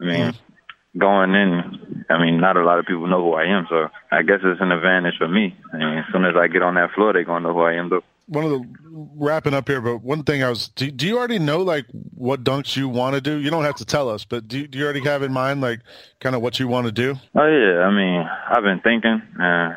I 0.00 0.04
mean, 0.04 0.32
mm-hmm. 0.32 0.98
going 0.98 1.34
in, 1.34 2.04
I 2.10 2.20
mean, 2.20 2.40
not 2.40 2.56
a 2.56 2.64
lot 2.64 2.80
of 2.80 2.86
people 2.86 3.06
know 3.06 3.22
who 3.22 3.34
I 3.34 3.44
am, 3.44 3.66
so 3.70 3.88
I 4.10 4.22
guess 4.22 4.40
it's 4.42 4.60
an 4.60 4.72
advantage 4.72 5.14
for 5.18 5.28
me. 5.28 5.56
I 5.72 5.76
mean, 5.78 5.98
as 5.98 6.04
soon 6.12 6.24
as 6.24 6.34
I 6.36 6.48
get 6.48 6.62
on 6.62 6.74
that 6.74 6.90
floor, 6.94 7.12
they're 7.12 7.24
gonna 7.24 7.46
know 7.46 7.54
who 7.54 7.62
I 7.62 7.74
am. 7.74 7.90
Though. 7.90 8.02
One 8.26 8.44
of 8.44 8.50
the 8.50 8.66
wrapping 8.90 9.54
up 9.54 9.68
here, 9.68 9.80
but 9.80 9.98
one 9.98 10.24
thing 10.24 10.42
I 10.42 10.48
was, 10.48 10.68
do, 10.68 10.90
do 10.90 11.06
you 11.06 11.16
already 11.16 11.38
know 11.38 11.62
like 11.62 11.86
what 12.14 12.42
dunks 12.42 12.76
you 12.76 12.88
want 12.88 13.14
to 13.14 13.20
do? 13.20 13.36
You 13.36 13.50
don't 13.50 13.64
have 13.64 13.76
to 13.76 13.84
tell 13.84 14.08
us, 14.08 14.24
but 14.24 14.48
do, 14.48 14.66
do 14.66 14.78
you 14.78 14.84
already 14.84 15.04
have 15.04 15.22
in 15.22 15.32
mind 15.32 15.60
like 15.60 15.80
kind 16.20 16.34
of 16.34 16.42
what 16.42 16.58
you 16.58 16.66
want 16.66 16.86
to 16.86 16.92
do? 16.92 17.14
Oh 17.36 17.46
yeah, 17.46 17.84
I 17.84 17.90
mean, 17.94 18.26
I've 18.50 18.64
been 18.64 18.80
thinking. 18.80 19.22
Uh, 19.40 19.76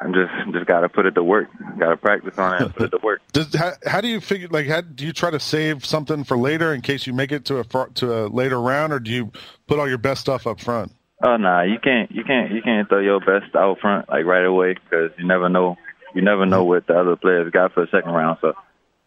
I'm 0.00 0.14
just 0.14 0.32
just 0.52 0.66
got 0.66 0.80
to 0.80 0.88
put 0.88 1.04
it 1.04 1.12
to 1.12 1.22
work. 1.22 1.48
Got 1.78 1.90
to 1.90 1.96
practice 1.96 2.38
on 2.38 2.62
it. 2.62 2.74
Put 2.74 2.86
it 2.86 2.98
to 2.98 3.04
work. 3.04 3.20
Does 3.32 3.54
how, 3.54 3.72
how 3.84 4.00
do 4.00 4.08
you 4.08 4.20
figure? 4.20 4.48
Like, 4.48 4.66
how 4.66 4.80
do 4.80 5.04
you 5.04 5.12
try 5.12 5.30
to 5.30 5.40
save 5.40 5.84
something 5.84 6.24
for 6.24 6.38
later 6.38 6.72
in 6.72 6.80
case 6.80 7.06
you 7.06 7.12
make 7.12 7.32
it 7.32 7.44
to 7.46 7.58
a 7.58 7.88
to 7.94 8.12
a 8.14 8.28
later 8.28 8.60
round, 8.60 8.92
or 8.92 8.98
do 8.98 9.10
you 9.10 9.32
put 9.66 9.78
all 9.78 9.88
your 9.88 9.98
best 9.98 10.22
stuff 10.22 10.46
up 10.46 10.60
front? 10.60 10.92
Oh 11.22 11.36
no, 11.36 11.48
nah, 11.48 11.62
you 11.62 11.78
can't 11.78 12.10
you 12.10 12.24
can't 12.24 12.50
you 12.50 12.62
can't 12.62 12.88
throw 12.88 13.00
your 13.00 13.20
best 13.20 13.54
out 13.54 13.78
front 13.80 14.08
like 14.08 14.24
right 14.24 14.44
away 14.44 14.74
because 14.74 15.10
you 15.18 15.26
never 15.26 15.50
know 15.50 15.76
you 16.14 16.22
never 16.22 16.46
know 16.46 16.64
what 16.64 16.86
the 16.86 16.98
other 16.98 17.16
players 17.16 17.52
got 17.52 17.74
for 17.74 17.84
the 17.84 17.90
second 17.90 18.12
round. 18.12 18.38
So, 18.40 18.54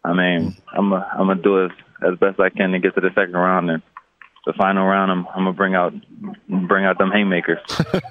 I 0.04 0.12
mean, 0.12 0.52
mm-hmm. 0.52 0.78
I'm 0.78 0.92
a, 0.92 1.10
I'm 1.12 1.26
gonna 1.26 1.42
do 1.42 1.64
as 1.64 1.70
as 2.02 2.18
best 2.18 2.38
I 2.38 2.50
can 2.50 2.70
to 2.70 2.78
get 2.78 2.94
to 2.94 3.00
the 3.00 3.10
second 3.16 3.34
round 3.34 3.70
and 3.70 3.82
the 4.46 4.52
final 4.52 4.86
round, 4.86 5.10
I'm, 5.10 5.26
I'm 5.28 5.44
gonna 5.44 5.52
bring 5.52 5.74
out 5.74 5.94
bring 6.68 6.84
out 6.84 6.98
them 6.98 7.10
haymakers. 7.10 7.60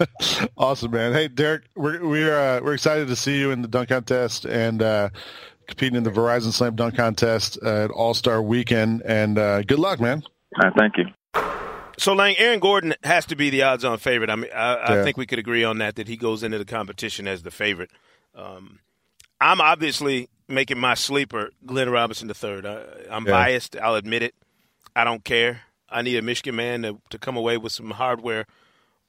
awesome, 0.57 0.91
man. 0.91 1.13
Hey, 1.13 1.27
Derrick, 1.27 1.63
we're 1.75 2.05
we're 2.05 2.37
uh, 2.37 2.61
we're 2.61 2.73
excited 2.73 3.07
to 3.07 3.15
see 3.15 3.39
you 3.39 3.51
in 3.51 3.61
the 3.61 3.67
dunk 3.67 3.89
contest 3.89 4.45
and 4.45 4.81
uh, 4.81 5.09
competing 5.67 5.97
in 5.97 6.03
the 6.03 6.11
Verizon 6.11 6.51
Slam 6.51 6.75
Dunk 6.75 6.95
Contest 6.95 7.57
uh, 7.63 7.85
at 7.85 7.91
All 7.91 8.13
Star 8.13 8.41
Weekend. 8.41 9.01
And 9.03 9.37
uh, 9.37 9.61
good 9.63 9.79
luck, 9.79 9.99
man. 9.99 10.23
thank 10.77 10.97
you. 10.97 11.05
So, 11.97 12.13
Lang, 12.13 12.35
Aaron 12.37 12.59
Gordon 12.59 12.95
has 13.03 13.25
to 13.27 13.35
be 13.35 13.51
the 13.51 13.63
odds-on 13.63 13.99
favorite. 13.99 14.29
I 14.29 14.35
mean, 14.35 14.49
I, 14.53 14.73
I 14.73 14.95
yeah. 14.95 15.03
think 15.03 15.15
we 15.15 15.27
could 15.27 15.39
agree 15.39 15.63
on 15.63 15.77
that. 15.77 15.95
That 15.95 16.07
he 16.07 16.17
goes 16.17 16.43
into 16.43 16.57
the 16.57 16.65
competition 16.65 17.27
as 17.27 17.43
the 17.43 17.51
favorite. 17.51 17.91
Um, 18.35 18.79
I'm 19.39 19.61
obviously 19.61 20.29
making 20.47 20.79
my 20.79 20.95
sleeper 20.95 21.51
Glenn 21.65 21.89
Robinson 21.89 22.29
III. 22.29 22.65
I, 22.65 23.15
am 23.15 23.25
yeah. 23.25 23.31
biased. 23.31 23.77
I'll 23.77 23.95
admit 23.95 24.23
it. 24.23 24.33
I 24.95 25.03
don't 25.03 25.23
care. 25.23 25.61
I 25.93 26.01
need 26.01 26.17
a 26.17 26.21
Michigan 26.21 26.55
man 26.55 26.81
to, 26.81 27.01
to 27.11 27.17
come 27.17 27.37
away 27.37 27.57
with 27.57 27.71
some 27.71 27.91
hardware 27.91 28.45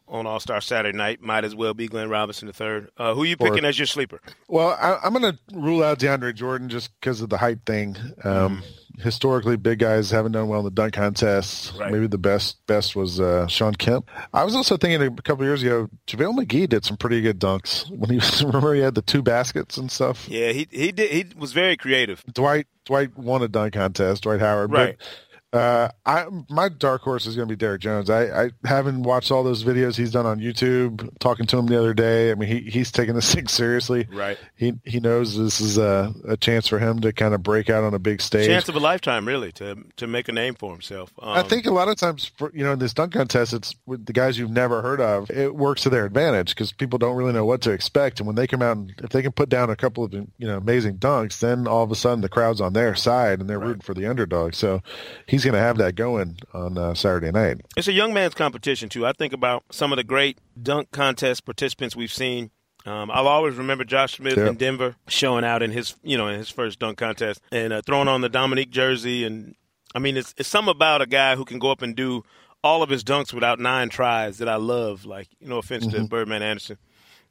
on 0.06 0.26
All 0.26 0.40
Star 0.40 0.60
Saturday 0.60 0.96
night. 0.96 1.20
Might 1.20 1.44
as 1.44 1.54
well 1.54 1.74
be 1.74 1.88
Glenn 1.88 2.08
Robinson 2.08 2.48
III. 2.48 2.86
Uh, 2.96 3.14
who 3.14 3.22
are 3.22 3.26
you 3.26 3.36
picking 3.36 3.64
or, 3.64 3.68
as 3.68 3.78
your 3.78 3.86
sleeper? 3.86 4.20
Well, 4.48 4.76
I, 4.80 5.06
am 5.06 5.14
going 5.14 5.32
to 5.32 5.38
rule 5.52 5.82
out 5.82 5.98
DeAndre 5.98 6.34
Jordan 6.34 6.68
just 6.68 6.90
because 7.00 7.20
of 7.20 7.30
the 7.30 7.38
height 7.38 7.60
thing. 7.66 7.96
Um, 8.22 8.58
mm. 8.58 8.64
Historically, 9.00 9.56
big 9.56 9.80
guys 9.80 10.12
haven't 10.12 10.32
done 10.32 10.46
well 10.46 10.60
in 10.60 10.64
the 10.64 10.70
dunk 10.70 10.92
contests. 10.92 11.72
Right. 11.76 11.90
Maybe 11.90 12.06
the 12.06 12.18
best 12.18 12.64
best 12.68 12.94
was 12.94 13.18
uh, 13.18 13.48
Shawn 13.48 13.74
Kemp. 13.74 14.08
I 14.32 14.44
was 14.44 14.54
also 14.54 14.76
thinking 14.76 15.02
a 15.02 15.22
couple 15.22 15.44
years 15.44 15.64
ago, 15.64 15.88
JaVale 16.06 16.38
McGee 16.38 16.68
did 16.68 16.84
some 16.84 16.96
pretty 16.96 17.20
good 17.20 17.40
dunks 17.40 17.90
when 17.90 18.10
he 18.10 18.16
was, 18.20 18.44
remember 18.44 18.72
he 18.72 18.82
had 18.82 18.94
the 18.94 19.02
two 19.02 19.20
baskets 19.20 19.78
and 19.78 19.90
stuff. 19.90 20.28
Yeah, 20.28 20.52
he 20.52 20.68
he 20.70 20.92
did. 20.92 21.10
He 21.10 21.26
was 21.36 21.52
very 21.52 21.76
creative. 21.76 22.22
Dwight 22.32 22.68
Dwight 22.84 23.18
won 23.18 23.42
a 23.42 23.48
dunk 23.48 23.74
contest. 23.74 24.22
Dwight 24.22 24.38
Howard, 24.38 24.70
right? 24.70 24.96
But, 24.96 25.06
uh, 25.54 25.88
I 26.04 26.26
my 26.50 26.68
dark 26.68 27.02
horse 27.02 27.26
is 27.26 27.36
going 27.36 27.48
to 27.48 27.52
be 27.52 27.56
Derrick 27.56 27.80
Jones. 27.80 28.10
I, 28.10 28.46
I 28.46 28.50
haven't 28.64 29.04
watched 29.04 29.30
all 29.30 29.44
those 29.44 29.62
videos 29.62 29.96
he's 29.96 30.10
done 30.10 30.26
on 30.26 30.40
YouTube. 30.40 31.08
Talking 31.20 31.46
to 31.46 31.58
him 31.58 31.66
the 31.66 31.78
other 31.78 31.94
day, 31.94 32.32
I 32.32 32.34
mean 32.34 32.48
he 32.48 32.68
he's 32.68 32.90
taking 32.90 33.14
this 33.14 33.32
thing 33.34 33.46
seriously. 33.46 34.08
Right. 34.10 34.36
He 34.56 34.74
he 34.84 34.98
knows 34.98 35.38
this 35.38 35.60
is 35.60 35.78
a, 35.78 36.12
a 36.26 36.36
chance 36.36 36.66
for 36.66 36.80
him 36.80 37.00
to 37.00 37.12
kind 37.12 37.34
of 37.34 37.42
break 37.44 37.70
out 37.70 37.84
on 37.84 37.94
a 37.94 38.00
big 38.00 38.20
stage. 38.20 38.48
Chance 38.48 38.68
of 38.68 38.74
a 38.74 38.80
lifetime, 38.80 39.28
really, 39.28 39.52
to 39.52 39.76
to 39.96 40.08
make 40.08 40.28
a 40.28 40.32
name 40.32 40.54
for 40.54 40.72
himself. 40.72 41.12
Um, 41.22 41.30
I 41.30 41.44
think 41.44 41.66
a 41.66 41.70
lot 41.70 41.88
of 41.88 41.96
times, 41.96 42.32
for, 42.36 42.50
you 42.52 42.64
know, 42.64 42.72
in 42.72 42.80
this 42.80 42.92
dunk 42.92 43.12
contest, 43.12 43.52
it's 43.52 43.76
with 43.86 44.06
the 44.06 44.12
guys 44.12 44.36
you've 44.36 44.50
never 44.50 44.82
heard 44.82 45.00
of. 45.00 45.30
It 45.30 45.54
works 45.54 45.84
to 45.84 45.90
their 45.90 46.04
advantage 46.04 46.48
because 46.48 46.72
people 46.72 46.98
don't 46.98 47.14
really 47.14 47.32
know 47.32 47.44
what 47.44 47.60
to 47.62 47.70
expect, 47.70 48.18
and 48.18 48.26
when 48.26 48.34
they 48.34 48.48
come 48.48 48.62
out 48.62 48.76
and 48.76 48.92
if 49.04 49.10
they 49.10 49.22
can 49.22 49.30
put 49.30 49.50
down 49.50 49.70
a 49.70 49.76
couple 49.76 50.02
of 50.02 50.12
you 50.12 50.26
know 50.40 50.56
amazing 50.56 50.98
dunks, 50.98 51.38
then 51.38 51.68
all 51.68 51.84
of 51.84 51.92
a 51.92 51.94
sudden 51.94 52.22
the 52.22 52.28
crowd's 52.28 52.60
on 52.60 52.72
their 52.72 52.96
side 52.96 53.38
and 53.38 53.48
they're 53.48 53.60
right. 53.60 53.68
rooting 53.68 53.82
for 53.82 53.94
the 53.94 54.06
underdog. 54.06 54.54
So 54.54 54.82
he's 55.26 55.43
going 55.44 55.54
to 55.54 55.60
have 55.60 55.78
that 55.78 55.94
going 55.94 56.38
on 56.52 56.76
uh, 56.76 56.94
Saturday 56.94 57.30
night. 57.30 57.60
It's 57.76 57.88
a 57.88 57.92
young 57.92 58.12
man's 58.12 58.34
competition 58.34 58.88
too. 58.88 59.06
I 59.06 59.12
think 59.12 59.32
about 59.32 59.64
some 59.70 59.92
of 59.92 59.96
the 59.96 60.04
great 60.04 60.38
dunk 60.60 60.90
contest 60.90 61.44
participants 61.44 61.94
we've 61.94 62.12
seen. 62.12 62.50
Um, 62.86 63.10
I'll 63.10 63.28
always 63.28 63.54
remember 63.54 63.84
Josh 63.84 64.16
Smith 64.16 64.36
yep. 64.36 64.46
in 64.46 64.56
Denver 64.56 64.96
showing 65.08 65.44
out 65.44 65.62
in 65.62 65.70
his, 65.70 65.94
you 66.02 66.18
know, 66.18 66.28
in 66.28 66.38
his 66.38 66.50
first 66.50 66.78
dunk 66.78 66.98
contest 66.98 67.40
and 67.50 67.72
uh, 67.72 67.82
throwing 67.82 68.08
on 68.08 68.20
the 68.20 68.28
Dominique 68.28 68.70
jersey. 68.70 69.24
And 69.24 69.54
I 69.94 70.00
mean, 70.00 70.16
it's 70.16 70.34
it's 70.36 70.48
some 70.48 70.68
about 70.68 71.00
a 71.00 71.06
guy 71.06 71.36
who 71.36 71.44
can 71.44 71.58
go 71.58 71.70
up 71.70 71.80
and 71.80 71.96
do 71.96 72.24
all 72.62 72.82
of 72.82 72.90
his 72.90 73.02
dunks 73.02 73.32
without 73.32 73.58
nine 73.58 73.88
tries 73.88 74.38
that 74.38 74.48
I 74.48 74.56
love. 74.56 75.06
Like, 75.06 75.28
you 75.40 75.48
know, 75.48 75.58
offense 75.58 75.86
mm-hmm. 75.86 76.02
to 76.02 76.08
Birdman 76.08 76.42
Andersen, 76.42 76.76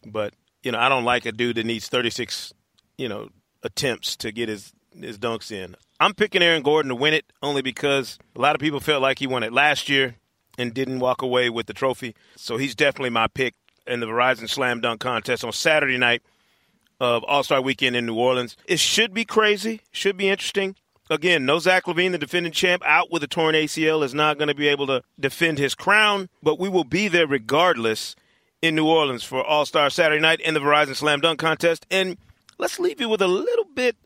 but 0.05 0.34
you 0.63 0.72
know, 0.72 0.79
I 0.79 0.89
don't 0.89 1.05
like 1.05 1.25
a 1.25 1.32
dude 1.32 1.58
that 1.58 1.65
needs 1.65 1.88
36, 1.88 2.53
you 2.98 3.10
know, 3.10 3.29
attempts 3.62 4.15
to 4.17 4.32
get 4.32 4.50
his 4.50 4.74
his 5.00 5.18
dunks 5.18 5.52
in. 5.52 5.76
I'm 6.00 6.14
picking 6.14 6.42
Aaron 6.42 6.64
Gordon 6.64 6.90
to 6.90 6.96
win 6.96 7.14
it 7.14 7.26
only 7.42 7.62
because 7.62 8.20
a 8.36 8.42
lot 8.42 8.56
of 8.56 8.62
people 8.62 8.80
felt 8.80 9.02
like 9.02 9.20
he 9.20 9.28
won 9.28 9.44
it 9.44 9.54
last 9.54 9.90
year 9.90 10.16
and 10.58 10.74
didn't 10.74 11.00
walk 11.00 11.22
away 11.22 11.50
with 11.50 11.66
the 11.66 11.74
trophy. 11.74 12.16
So 12.36 12.58
he's 12.58 12.76
definitely 12.76 13.10
my 13.10 13.28
pick 13.28 13.56
in 13.88 14.00
the 14.00 14.06
Verizon 14.06 14.50
Slam 14.50 14.82
Dunk 14.82 15.00
Contest 15.00 15.44
on 15.44 15.52
Saturday 15.52 15.98
night 15.98 16.22
of 17.00 17.24
All 17.24 17.44
Star 17.44 17.62
Weekend 17.62 17.96
in 17.96 18.06
New 18.06 18.16
Orleans. 18.16 18.56
It 18.66 18.80
should 18.80 19.14
be 19.14 19.26
crazy, 19.26 19.82
should 19.92 20.18
be 20.18 20.30
interesting. 20.30 20.76
Again, 21.10 21.46
no 21.46 21.60
Zach 21.60 21.84
LaVine, 21.84 22.12
the 22.12 22.18
defending 22.18 22.54
champ, 22.54 22.82
out 22.86 23.12
with 23.12 23.24
a 23.24 23.28
torn 23.28 23.56
ACL, 23.56 24.04
is 24.04 24.14
not 24.14 24.38
going 24.38 24.48
to 24.48 24.56
be 24.56 24.70
able 24.70 24.88
to 24.88 25.04
defend 25.20 25.60
his 25.60 25.76
crown, 25.76 26.30
but 26.42 26.60
we 26.60 26.70
will 26.70 26.86
be 26.86 27.10
there 27.10 27.28
regardless 27.28 28.16
in 28.62 28.76
New 28.76 28.88
Orleans 28.88 29.24
for 29.24 29.44
All 29.44 29.66
Star 29.66 29.90
Saturday 29.90 30.22
night 30.22 30.40
in 30.40 30.54
the 30.54 30.62
Verizon 30.62 30.96
Slam 30.96 31.20
Dunk 31.20 31.40
Contest. 31.40 31.86
And 31.92 32.18
let's 32.58 32.80
leave 32.80 33.02
you 33.02 33.10
with 33.10 33.22
a 33.22 33.28
little 33.28 33.66
bit 33.76 33.98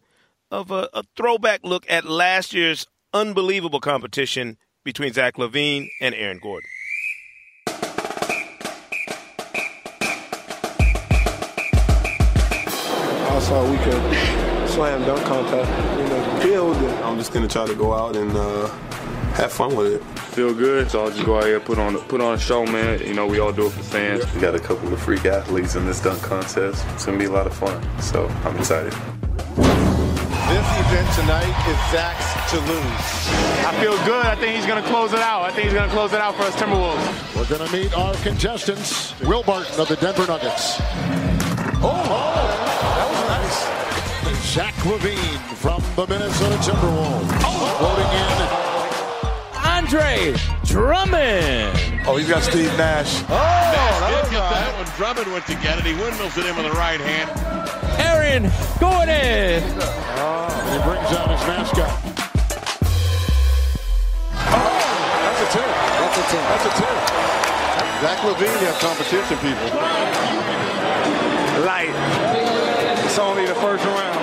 of 0.52 0.72
a, 0.72 0.90
a 0.94 1.04
throwback 1.16 1.62
look 1.64 1.86
at 1.90 2.06
last 2.06 2.54
year's 2.54 2.86
unbelievable 3.14 3.80
competition 3.80 4.58
between 4.84 5.14
Zach 5.14 5.36
LaVine 5.36 5.90
and 6.02 6.16
Aaron 6.16 6.40
Gordon. 6.42 6.70
All-Star 13.30 13.70
Weekend 13.70 14.38
Slam 14.70 15.02
Dunk 15.06 15.26
Contest. 15.26 16.00
You 16.00 16.08
know, 16.08 16.40
feel 16.42 16.74
good. 16.74 17.04
I'm 17.04 17.18
just 17.18 17.34
gonna 17.34 17.48
try 17.48 17.68
to 17.68 17.76
go 17.76 17.94
out 17.94 18.16
and 18.16 18.32
uh, 18.36 18.68
have 19.34 19.52
fun 19.52 19.76
with 19.76 19.94
it. 19.94 20.20
Feel 20.34 20.54
good, 20.54 20.90
so 20.90 21.04
I'll 21.04 21.12
just 21.12 21.26
go 21.26 21.38
out 21.38 21.46
here 21.46 21.60
put 21.60 21.80
on 21.80 21.98
put 22.02 22.22
on 22.22 22.36
a 22.36 22.40
show, 22.40 22.66
man. 22.66 23.00
You 23.02 23.14
know, 23.14 23.26
we 23.28 23.40
all 23.40 23.52
do 23.52 23.68
it 23.68 23.72
for 23.72 23.84
fans. 23.84 24.32
We 24.34 24.42
got 24.42 24.56
a 24.56 24.60
couple 24.60 24.92
of 24.94 25.02
freak 25.02 25.26
athletes 25.26 25.76
in 25.76 25.86
this 25.86 26.02
dunk 26.02 26.22
contest. 26.22 26.86
It's 26.94 27.06
gonna 27.06 27.18
be 27.18 27.26
a 27.26 27.32
lot 27.32 27.48
of 27.48 27.54
fun, 27.54 27.82
so 28.00 28.28
I'm 28.46 28.58
excited. 28.58 28.94
This 30.58 30.80
event 30.80 31.14
tonight 31.14 31.70
is 31.70 31.78
Zach's 31.92 32.50
to 32.50 32.58
lose. 32.62 33.08
I 33.64 33.78
feel 33.80 33.96
good. 34.06 34.26
I 34.26 34.34
think 34.34 34.56
he's 34.56 34.66
going 34.66 34.82
to 34.82 34.90
close 34.90 35.14
it 35.14 35.20
out. 35.20 35.44
I 35.44 35.52
think 35.52 35.66
he's 35.66 35.74
going 35.74 35.88
to 35.88 35.94
close 35.94 36.14
it 36.14 36.20
out 36.20 36.34
for 36.34 36.42
us 36.50 36.56
Timberwolves. 36.56 37.36
We're 37.36 37.46
going 37.46 37.70
to 37.70 37.72
meet 37.72 37.94
our 37.96 38.16
contestants. 38.16 39.14
Will 39.20 39.44
Barton 39.44 39.80
of 39.80 39.88
the 39.88 39.98
Denver 39.98 40.26
Nuggets. 40.26 40.78
Oh, 40.82 41.94
oh 41.94 42.42
that 42.98 43.08
was 43.14 43.22
nice. 43.30 44.52
Zach 44.52 44.74
LaVine 44.78 45.38
from 45.58 45.84
the 45.96 46.08
Minnesota 46.08 46.56
Timberwolves. 46.56 47.30
Oh. 47.46 47.78
Floating 47.78 48.10
in. 48.18 48.68
Andre 49.64 50.34
Drummond. 50.66 52.02
Oh, 52.08 52.18
he's 52.18 52.30
got 52.30 52.42
Steve 52.42 52.76
Nash. 52.80 53.22
Oh, 53.30 53.36
Nash 53.36 54.00
that 54.00 54.24
did 54.24 54.32
get 54.32 54.50
that 54.50 54.74
one. 54.76 54.98
Drummond 54.98 55.32
went 55.32 55.46
to 55.46 55.54
get 55.62 55.78
it. 55.78 55.86
He 55.86 55.94
windmills 55.94 56.36
it 56.36 56.48
in 56.48 56.56
with 56.56 56.66
the 56.66 56.72
right 56.72 57.00
hand. 57.00 57.30
Aaron 58.02 58.52
Gordon. 58.80 59.97
Oh, 61.10 61.16
and 61.16 61.16
he 61.16 61.16
brings 61.16 61.16
out 61.16 61.32
his 61.32 61.44
mascot. 61.48 61.88
Oh, 64.44 64.68
that's 65.24 65.40
a 65.40 65.48
two. 65.56 65.64
That's 65.64 66.18
a 66.18 66.26
two. 66.28 66.44
That's 66.52 66.66
a 66.66 66.74
two. 66.76 66.96
Zach 68.04 68.20
LaVine 68.28 68.60
has 68.68 68.78
competition, 68.84 69.38
people. 69.40 69.70
Light. 71.66 71.96
It's 73.06 73.18
only 73.18 73.46
the 73.46 73.56
first 73.56 73.86
round. 73.86 74.20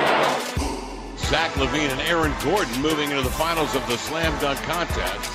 Zach 1.19 1.51
LaVine 1.53 1.91
and 1.91 2.01
Aaron 2.03 2.33
Gordon 2.45 2.81
moving 2.83 3.11
into 3.11 3.23
the 3.23 3.31
finals 3.31 3.75
of 3.75 3.87
the 3.89 3.97
slam 3.97 4.39
dunk 4.41 4.61
contest. 4.63 5.31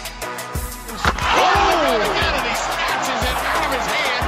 Oh! 1.02 1.98
And 1.98 2.46
he 2.46 2.56
snatches 2.62 3.22
it 3.26 3.38
out 3.42 3.66
of 3.66 3.74
his 3.74 3.88
hand 3.90 4.26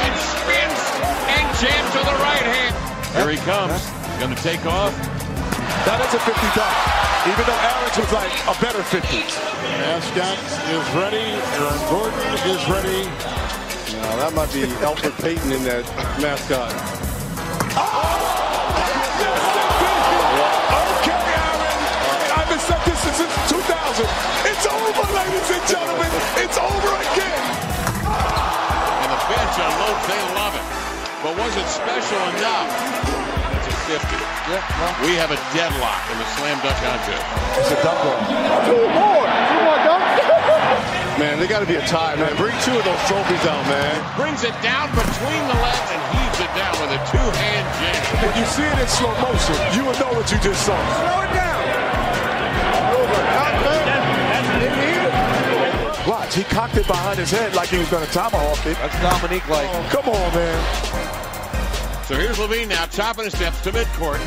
and 0.00 0.16
spins 0.32 0.80
and 1.28 1.44
jams 1.60 1.90
to 1.92 2.00
the 2.08 2.16
right 2.24 2.46
hand. 2.48 2.74
Here 3.14 3.30
he 3.30 3.36
comes. 3.44 3.84
He's 3.84 4.18
Going 4.18 4.34
to 4.34 4.42
take 4.42 4.64
off. 4.64 5.13
That 5.84 6.00
is 6.00 6.16
a 6.16 6.20
50 6.24 6.32
dunk. 6.56 6.72
even 7.28 7.44
though 7.44 7.60
Alex 7.60 7.92
was 8.00 8.08
like 8.08 8.32
a 8.48 8.56
better 8.56 8.80
50. 8.80 9.04
Mascot 9.84 10.40
is 10.72 10.86
ready. 10.96 11.28
Aaron 11.60 11.76
Gordon 11.92 12.24
is 12.48 12.60
ready. 12.72 13.04
Now 14.00 14.16
that 14.16 14.32
might 14.32 14.48
be 14.48 14.64
Elfrid 14.80 15.12
Payton 15.20 15.52
in 15.52 15.60
that 15.68 15.84
mascot. 16.24 16.72
Oh, 17.76 17.84
okay, 21.04 21.20
Aaron. 21.20 21.80
I've 22.32 22.48
been 22.48 22.64
said 22.64 22.80
this 22.88 23.00
since 23.04 23.36
2000. 23.52 24.08
It's 24.48 24.64
over, 24.64 25.04
ladies 25.12 25.48
and 25.52 25.64
gentlemen. 25.68 26.12
It's 26.40 26.56
over 26.56 26.92
again. 26.96 27.44
And 28.08 29.08
the 29.12 29.20
bench 29.28 29.56
unloads, 29.60 30.04
they 30.08 30.22
love 30.32 30.54
it. 30.56 30.66
But 31.20 31.32
was 31.36 31.52
it 31.60 31.68
special 31.68 32.24
enough? 32.40 33.33
It's 33.84 33.92
a 33.92 34.00
50. 34.00 35.04
we 35.04 35.12
have 35.20 35.28
a 35.28 35.36
deadlock 35.52 36.00
in 36.08 36.16
the 36.16 36.24
slam 36.40 36.56
dunk 36.64 36.72
contest. 36.80 37.20
It's 37.60 37.68
a 37.68 37.76
dunk 37.84 38.00
ball. 38.00 38.16
Two 38.64 38.80
more. 38.80 39.28
Two 39.28 39.60
more 39.60 39.80
dunks. 39.84 41.20
man, 41.20 41.36
they 41.36 41.44
got 41.44 41.60
to 41.60 41.68
be 41.68 41.76
a 41.76 41.84
tie, 41.84 42.16
man. 42.16 42.32
Bring 42.40 42.56
two 42.64 42.72
of 42.72 42.80
those 42.80 43.02
trophies 43.04 43.44
out, 43.44 43.60
man. 43.68 43.92
Brings 44.16 44.40
it 44.40 44.56
down 44.64 44.88
between 44.96 45.44
the 45.52 45.58
legs 45.60 45.88
and 45.92 46.00
heaves 46.16 46.40
it 46.40 46.48
down 46.56 46.72
with 46.80 46.96
a 46.96 47.00
two-hand 47.12 47.66
jam. 47.76 48.24
If 48.24 48.32
you 48.40 48.46
see 48.48 48.64
it 48.64 48.78
in 48.80 48.88
slow 48.88 49.12
motion, 49.20 49.52
you 49.76 49.84
will 49.84 49.98
know 50.00 50.16
what 50.16 50.32
you 50.32 50.40
just 50.40 50.64
saw. 50.64 50.80
Slow 50.80 51.20
it 51.20 51.32
down. 51.36 51.60
Over. 52.88 53.20
Not 53.36 53.52
Watch, 56.08 56.34
he 56.36 56.42
cocked 56.44 56.76
it 56.78 56.86
behind 56.86 57.18
his 57.18 57.30
head 57.30 57.54
like 57.54 57.68
he 57.68 57.76
was 57.76 57.90
going 57.90 58.06
to 58.06 58.12
tomahawk 58.12 58.64
it. 58.64 58.80
That's 58.80 58.96
Dominique 59.04 59.48
like. 59.48 59.68
Oh, 59.68 59.88
come 59.92 60.08
on, 60.08 60.34
man. 60.34 61.03
So 62.06 62.14
here's 62.16 62.36
LaVine 62.38 62.68
now, 62.68 62.84
topping 62.86 63.24
his 63.24 63.34
steps 63.34 63.60
to 63.62 63.70
midcourt. 63.72 64.20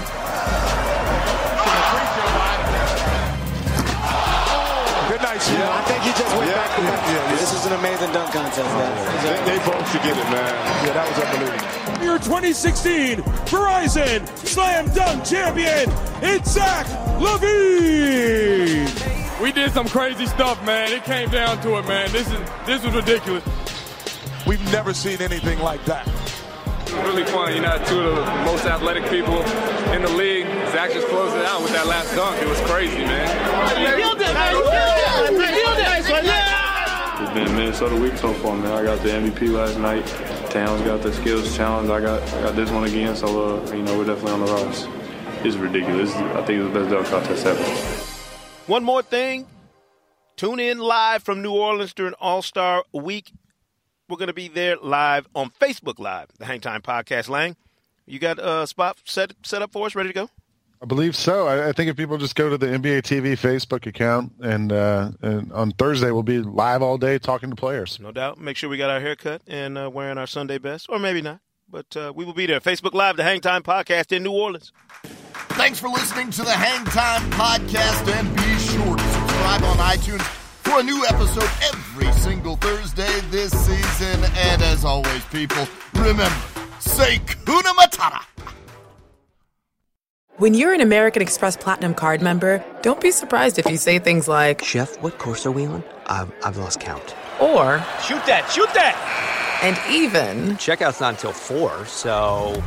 Good 5.07 5.21
night, 5.21 5.39
Sheila. 5.41 5.69
I 5.71 5.81
think 5.87 6.01
he 6.03 6.09
just 6.11 6.35
went 6.35 6.49
Yeah, 6.49 6.55
back 6.57 6.75
to 6.75 6.81
back. 6.81 7.07
yeah, 7.07 7.13
yeah. 7.31 7.35
This 7.37 7.53
is 7.53 7.65
an 7.65 7.73
amazing 7.73 8.11
dunk 8.11 8.33
contest, 8.33 8.57
guys. 8.59 9.23
They, 9.23 9.57
they 9.57 9.65
both 9.65 9.91
should 9.91 10.01
get 10.01 10.17
it, 10.17 10.23
man. 10.29 10.53
Yeah, 10.85 10.93
that 10.93 11.07
was 11.07 11.17
unbelievable. 11.23 12.03
Your 12.03 12.17
2016 12.19 13.17
Verizon 13.47 14.27
Slam 14.45 14.89
Dunk 14.93 15.23
Champion, 15.23 15.89
it's 16.21 16.51
Zach 16.51 16.85
LaVine. 17.19 18.89
We 19.41 19.51
did 19.51 19.71
some 19.71 19.87
crazy 19.87 20.25
stuff, 20.25 20.61
man. 20.65 20.91
It 20.91 21.03
came 21.05 21.29
down 21.29 21.61
to 21.61 21.77
it, 21.77 21.87
man. 21.87 22.11
This 22.11 22.27
is 22.31 22.39
this 22.65 22.83
was 22.83 22.93
ridiculous. 22.95 23.43
We've 24.45 24.63
never 24.73 24.93
seen 24.93 25.21
anything 25.21 25.59
like 25.59 25.83
that. 25.85 26.05
It 26.97 27.07
really 27.07 27.23
fun. 27.25 27.53
You 27.53 27.61
know, 27.61 27.77
two 27.85 27.99
of 27.99 28.15
the 28.15 28.25
most 28.45 28.65
athletic 28.65 29.09
people 29.09 29.41
in 29.93 30.01
the 30.01 30.09
league. 30.09 30.45
Zach 30.71 30.91
just 30.91 31.07
closed 31.07 31.35
it 31.35 31.45
out 31.45 31.61
with 31.61 31.71
that 31.73 31.87
last 31.87 32.13
dunk. 32.15 32.41
It 32.41 32.47
was 32.47 32.59
crazy, 32.61 33.03
man. 33.03 33.27
It's 37.19 37.33
been 37.33 37.55
Minnesota 37.55 37.95
week 37.95 38.15
so 38.17 38.33
far, 38.33 38.55
man. 38.55 38.71
I 38.71 38.83
got 38.83 39.01
the 39.03 39.09
MVP 39.09 39.51
last 39.51 39.77
night. 39.79 40.05
Towns 40.51 40.81
got 40.83 41.01
the 41.01 41.13
skills 41.13 41.55
challenge. 41.55 41.89
I 41.89 41.99
got 42.01 42.21
I 42.33 42.41
got 42.41 42.55
this 42.55 42.69
one 42.71 42.83
again. 42.83 43.15
So 43.15 43.57
uh, 43.57 43.71
you 43.73 43.81
know 43.83 43.97
we're 43.97 44.05
definitely 44.05 44.31
on 44.33 44.39
the 44.41 44.53
rise. 44.53 44.87
It's 45.43 45.55
ridiculous. 45.55 46.13
I 46.15 46.43
think 46.45 46.61
it's 46.61 46.73
the 46.73 46.79
best 46.79 46.89
dunk 46.91 47.07
contest 47.07 47.45
ever. 47.45 47.63
One 48.67 48.83
more 48.83 49.01
thing. 49.01 49.47
Tune 50.35 50.59
in 50.59 50.77
live 50.77 51.23
from 51.23 51.41
New 51.41 51.53
Orleans 51.53 51.93
during 51.93 52.13
All 52.19 52.41
Star 52.41 52.83
Week. 52.93 53.31
We're 54.09 54.15
going 54.17 54.27
to 54.27 54.33
be 54.33 54.47
there 54.47 54.77
live 54.77 55.27
on 55.35 55.51
Facebook 55.59 55.99
Live, 55.99 56.29
the 56.39 56.45
Hang 56.45 56.61
Time 56.61 56.81
Podcast. 56.81 57.27
Lang, 57.27 57.57
you 58.05 58.19
got 58.19 58.39
a 58.39 58.65
spot 58.65 58.97
set 59.03 59.33
set 59.43 59.61
up 59.61 59.73
for 59.73 59.85
us, 59.85 59.95
ready 59.95 60.07
to 60.09 60.13
go? 60.13 60.29
I 60.81 60.85
believe 60.85 61.13
so. 61.13 61.45
I, 61.47 61.69
I 61.69 61.71
think 61.73 61.89
if 61.89 61.97
people 61.97 62.17
just 62.17 62.35
go 62.35 62.49
to 62.49 62.57
the 62.57 62.67
NBA 62.67 63.01
TV 63.01 63.33
Facebook 63.33 63.85
account, 63.85 64.31
and, 64.39 64.71
uh, 64.71 65.11
and 65.21 65.51
on 65.51 65.71
Thursday 65.71 66.11
we'll 66.11 66.23
be 66.23 66.39
live 66.39 66.81
all 66.81 66.97
day 66.97 67.19
talking 67.19 67.49
to 67.49 67.55
players. 67.57 67.99
No 67.99 68.13
doubt. 68.13 68.37
Make 68.37 68.55
sure 68.55 68.69
we 68.69 68.77
got 68.77 68.89
our 68.89 69.01
haircut 69.01 69.41
and 69.45 69.77
uh, 69.77 69.89
wearing 69.91 70.17
our 70.17 70.27
Sunday 70.27 70.57
best, 70.57 70.87
or 70.87 70.99
maybe 70.99 71.21
not. 71.21 71.41
But 71.69 71.97
uh, 71.97 72.13
we 72.15 72.23
will 72.23 72.33
be 72.33 72.45
there. 72.45 72.61
Facebook 72.61 72.93
Live, 72.93 73.17
the 73.17 73.23
Hang 73.23 73.41
Time 73.41 73.61
Podcast 73.61 74.15
in 74.15 74.23
New 74.23 74.31
Orleans. 74.31 74.71
Thanks 75.03 75.79
for 75.79 75.89
listening 75.89 76.31
to 76.31 76.43
the 76.43 76.51
Hang 76.51 76.85
Time 76.85 77.29
Podcast, 77.31 78.07
and 78.17 78.33
be 78.37 78.57
sure 78.57 78.95
to 78.95 79.03
subscribe 79.03 79.63
on 79.63 79.77
iTunes 79.79 80.21
for 80.63 80.79
a 80.79 80.83
new 80.83 81.03
episode 81.07 81.49
every 81.73 82.09
single 82.13 82.55
Thursday 82.55 82.66
this 82.66 82.66
season. 84.07 84.31
And 84.35 84.61
as 84.61 84.85
always, 84.85 85.23
people, 85.25 85.67
remember, 85.93 86.29
say 86.79 87.19
Kuna 87.45 87.69
Matata. 87.73 88.23
When 90.37 90.53
you're 90.53 90.73
an 90.73 90.81
American 90.81 91.21
Express 91.23 91.57
Platinum 91.57 91.95
card 91.95 92.21
member, 92.21 92.63
don't 92.83 93.01
be 93.01 93.09
surprised 93.09 93.57
if 93.57 93.65
you 93.65 93.77
say 93.77 93.97
things 93.97 94.27
like, 94.27 94.63
Chef, 94.63 95.01
what 95.01 95.17
course 95.17 95.47
are 95.47 95.51
we 95.51 95.65
on? 95.65 95.83
I've, 96.05 96.31
I've 96.45 96.57
lost 96.57 96.79
count. 96.79 97.15
or, 97.39 97.79
Shoot 98.03 98.23
that, 98.27 98.47
shoot 98.51 98.71
that. 98.75 99.59
and 99.63 99.75
even, 99.91 100.55
Checkout's 100.57 101.01
not 101.01 101.15
until 101.15 101.31
4, 101.31 101.87
so. 101.87 102.61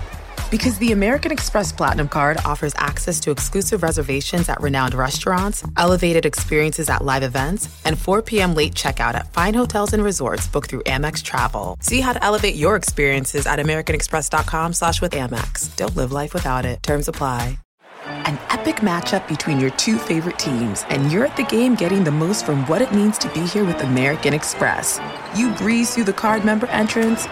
Because 0.50 0.78
the 0.78 0.92
American 0.92 1.30
Express 1.30 1.72
Platinum 1.72 2.08
card 2.08 2.38
offers 2.44 2.72
access 2.76 3.20
to 3.20 3.30
exclusive 3.30 3.82
reservations 3.82 4.48
at 4.48 4.60
renowned 4.60 4.94
restaurants, 4.94 5.64
elevated 5.76 6.26
experiences 6.26 6.90
at 6.90 7.04
live 7.04 7.22
events, 7.22 7.68
and 7.84 7.98
4 7.98 8.22
p.m. 8.22 8.54
late 8.54 8.74
checkout 8.74 9.14
at 9.14 9.32
fine 9.32 9.54
hotels 9.54 9.92
and 9.92 10.02
resorts 10.02 10.48
booked 10.48 10.70
through 10.70 10.82
Amex 10.82 11.22
Travel. 11.22 11.76
See 11.80 12.00
how 12.00 12.12
to 12.12 12.24
elevate 12.24 12.56
your 12.56 12.76
experiences 12.76 13.46
at 13.46 13.58
americanexpress.com 13.58 14.72
slash 14.72 15.00
with 15.00 15.12
Amex. 15.12 15.74
Don't 15.76 15.96
live 15.96 16.12
life 16.12 16.34
without 16.34 16.64
it. 16.64 16.82
Terms 16.82 17.08
apply. 17.08 17.58
An 18.06 18.38
epic 18.48 18.76
matchup 18.76 19.28
between 19.28 19.60
your 19.60 19.70
two 19.70 19.98
favorite 19.98 20.38
teams, 20.38 20.84
and 20.88 21.12
you're 21.12 21.26
at 21.26 21.36
the 21.36 21.44
game 21.44 21.74
getting 21.74 22.02
the 22.02 22.10
most 22.10 22.46
from 22.46 22.66
what 22.66 22.82
it 22.82 22.92
means 22.92 23.18
to 23.18 23.28
be 23.34 23.40
here 23.40 23.64
with 23.64 23.82
American 23.82 24.32
Express. 24.32 25.00
You 25.36 25.52
breeze 25.54 25.94
through 25.94 26.04
the 26.04 26.12
card 26.12 26.44
member 26.44 26.66
entrance, 26.68 27.22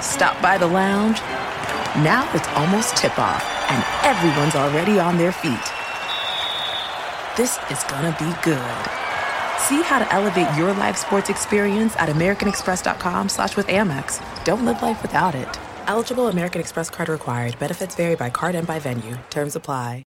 stop 0.00 0.40
by 0.40 0.58
the 0.58 0.66
lounge. 0.66 1.20
Now 1.96 2.26
it's 2.32 2.48
almost 2.56 2.96
tip 2.96 3.18
off, 3.18 3.44
and 3.68 3.84
everyone's 4.04 4.54
already 4.54 4.98
on 4.98 5.18
their 5.18 5.30
feet. 5.30 5.52
This 7.36 7.58
is 7.70 7.84
gonna 7.84 8.16
be 8.18 8.32
good. 8.42 8.90
See 9.58 9.82
how 9.82 9.98
to 9.98 10.12
elevate 10.12 10.48
your 10.56 10.72
live 10.72 10.96
sports 10.96 11.28
experience 11.28 11.94
at 11.96 12.08
americanexpress.com 12.08 13.28
slash 13.28 13.56
with 13.56 13.66
Amex. 13.66 14.22
Don't 14.44 14.64
live 14.64 14.80
life 14.80 15.02
without 15.02 15.34
it. 15.34 15.58
Eligible 15.86 16.28
American 16.28 16.62
Express 16.62 16.88
card 16.88 17.10
required. 17.10 17.58
Benefits 17.58 17.94
vary 17.94 18.16
by 18.16 18.30
card 18.30 18.54
and 18.54 18.66
by 18.66 18.78
venue. 18.78 19.18
Terms 19.28 19.54
apply. 19.54 20.00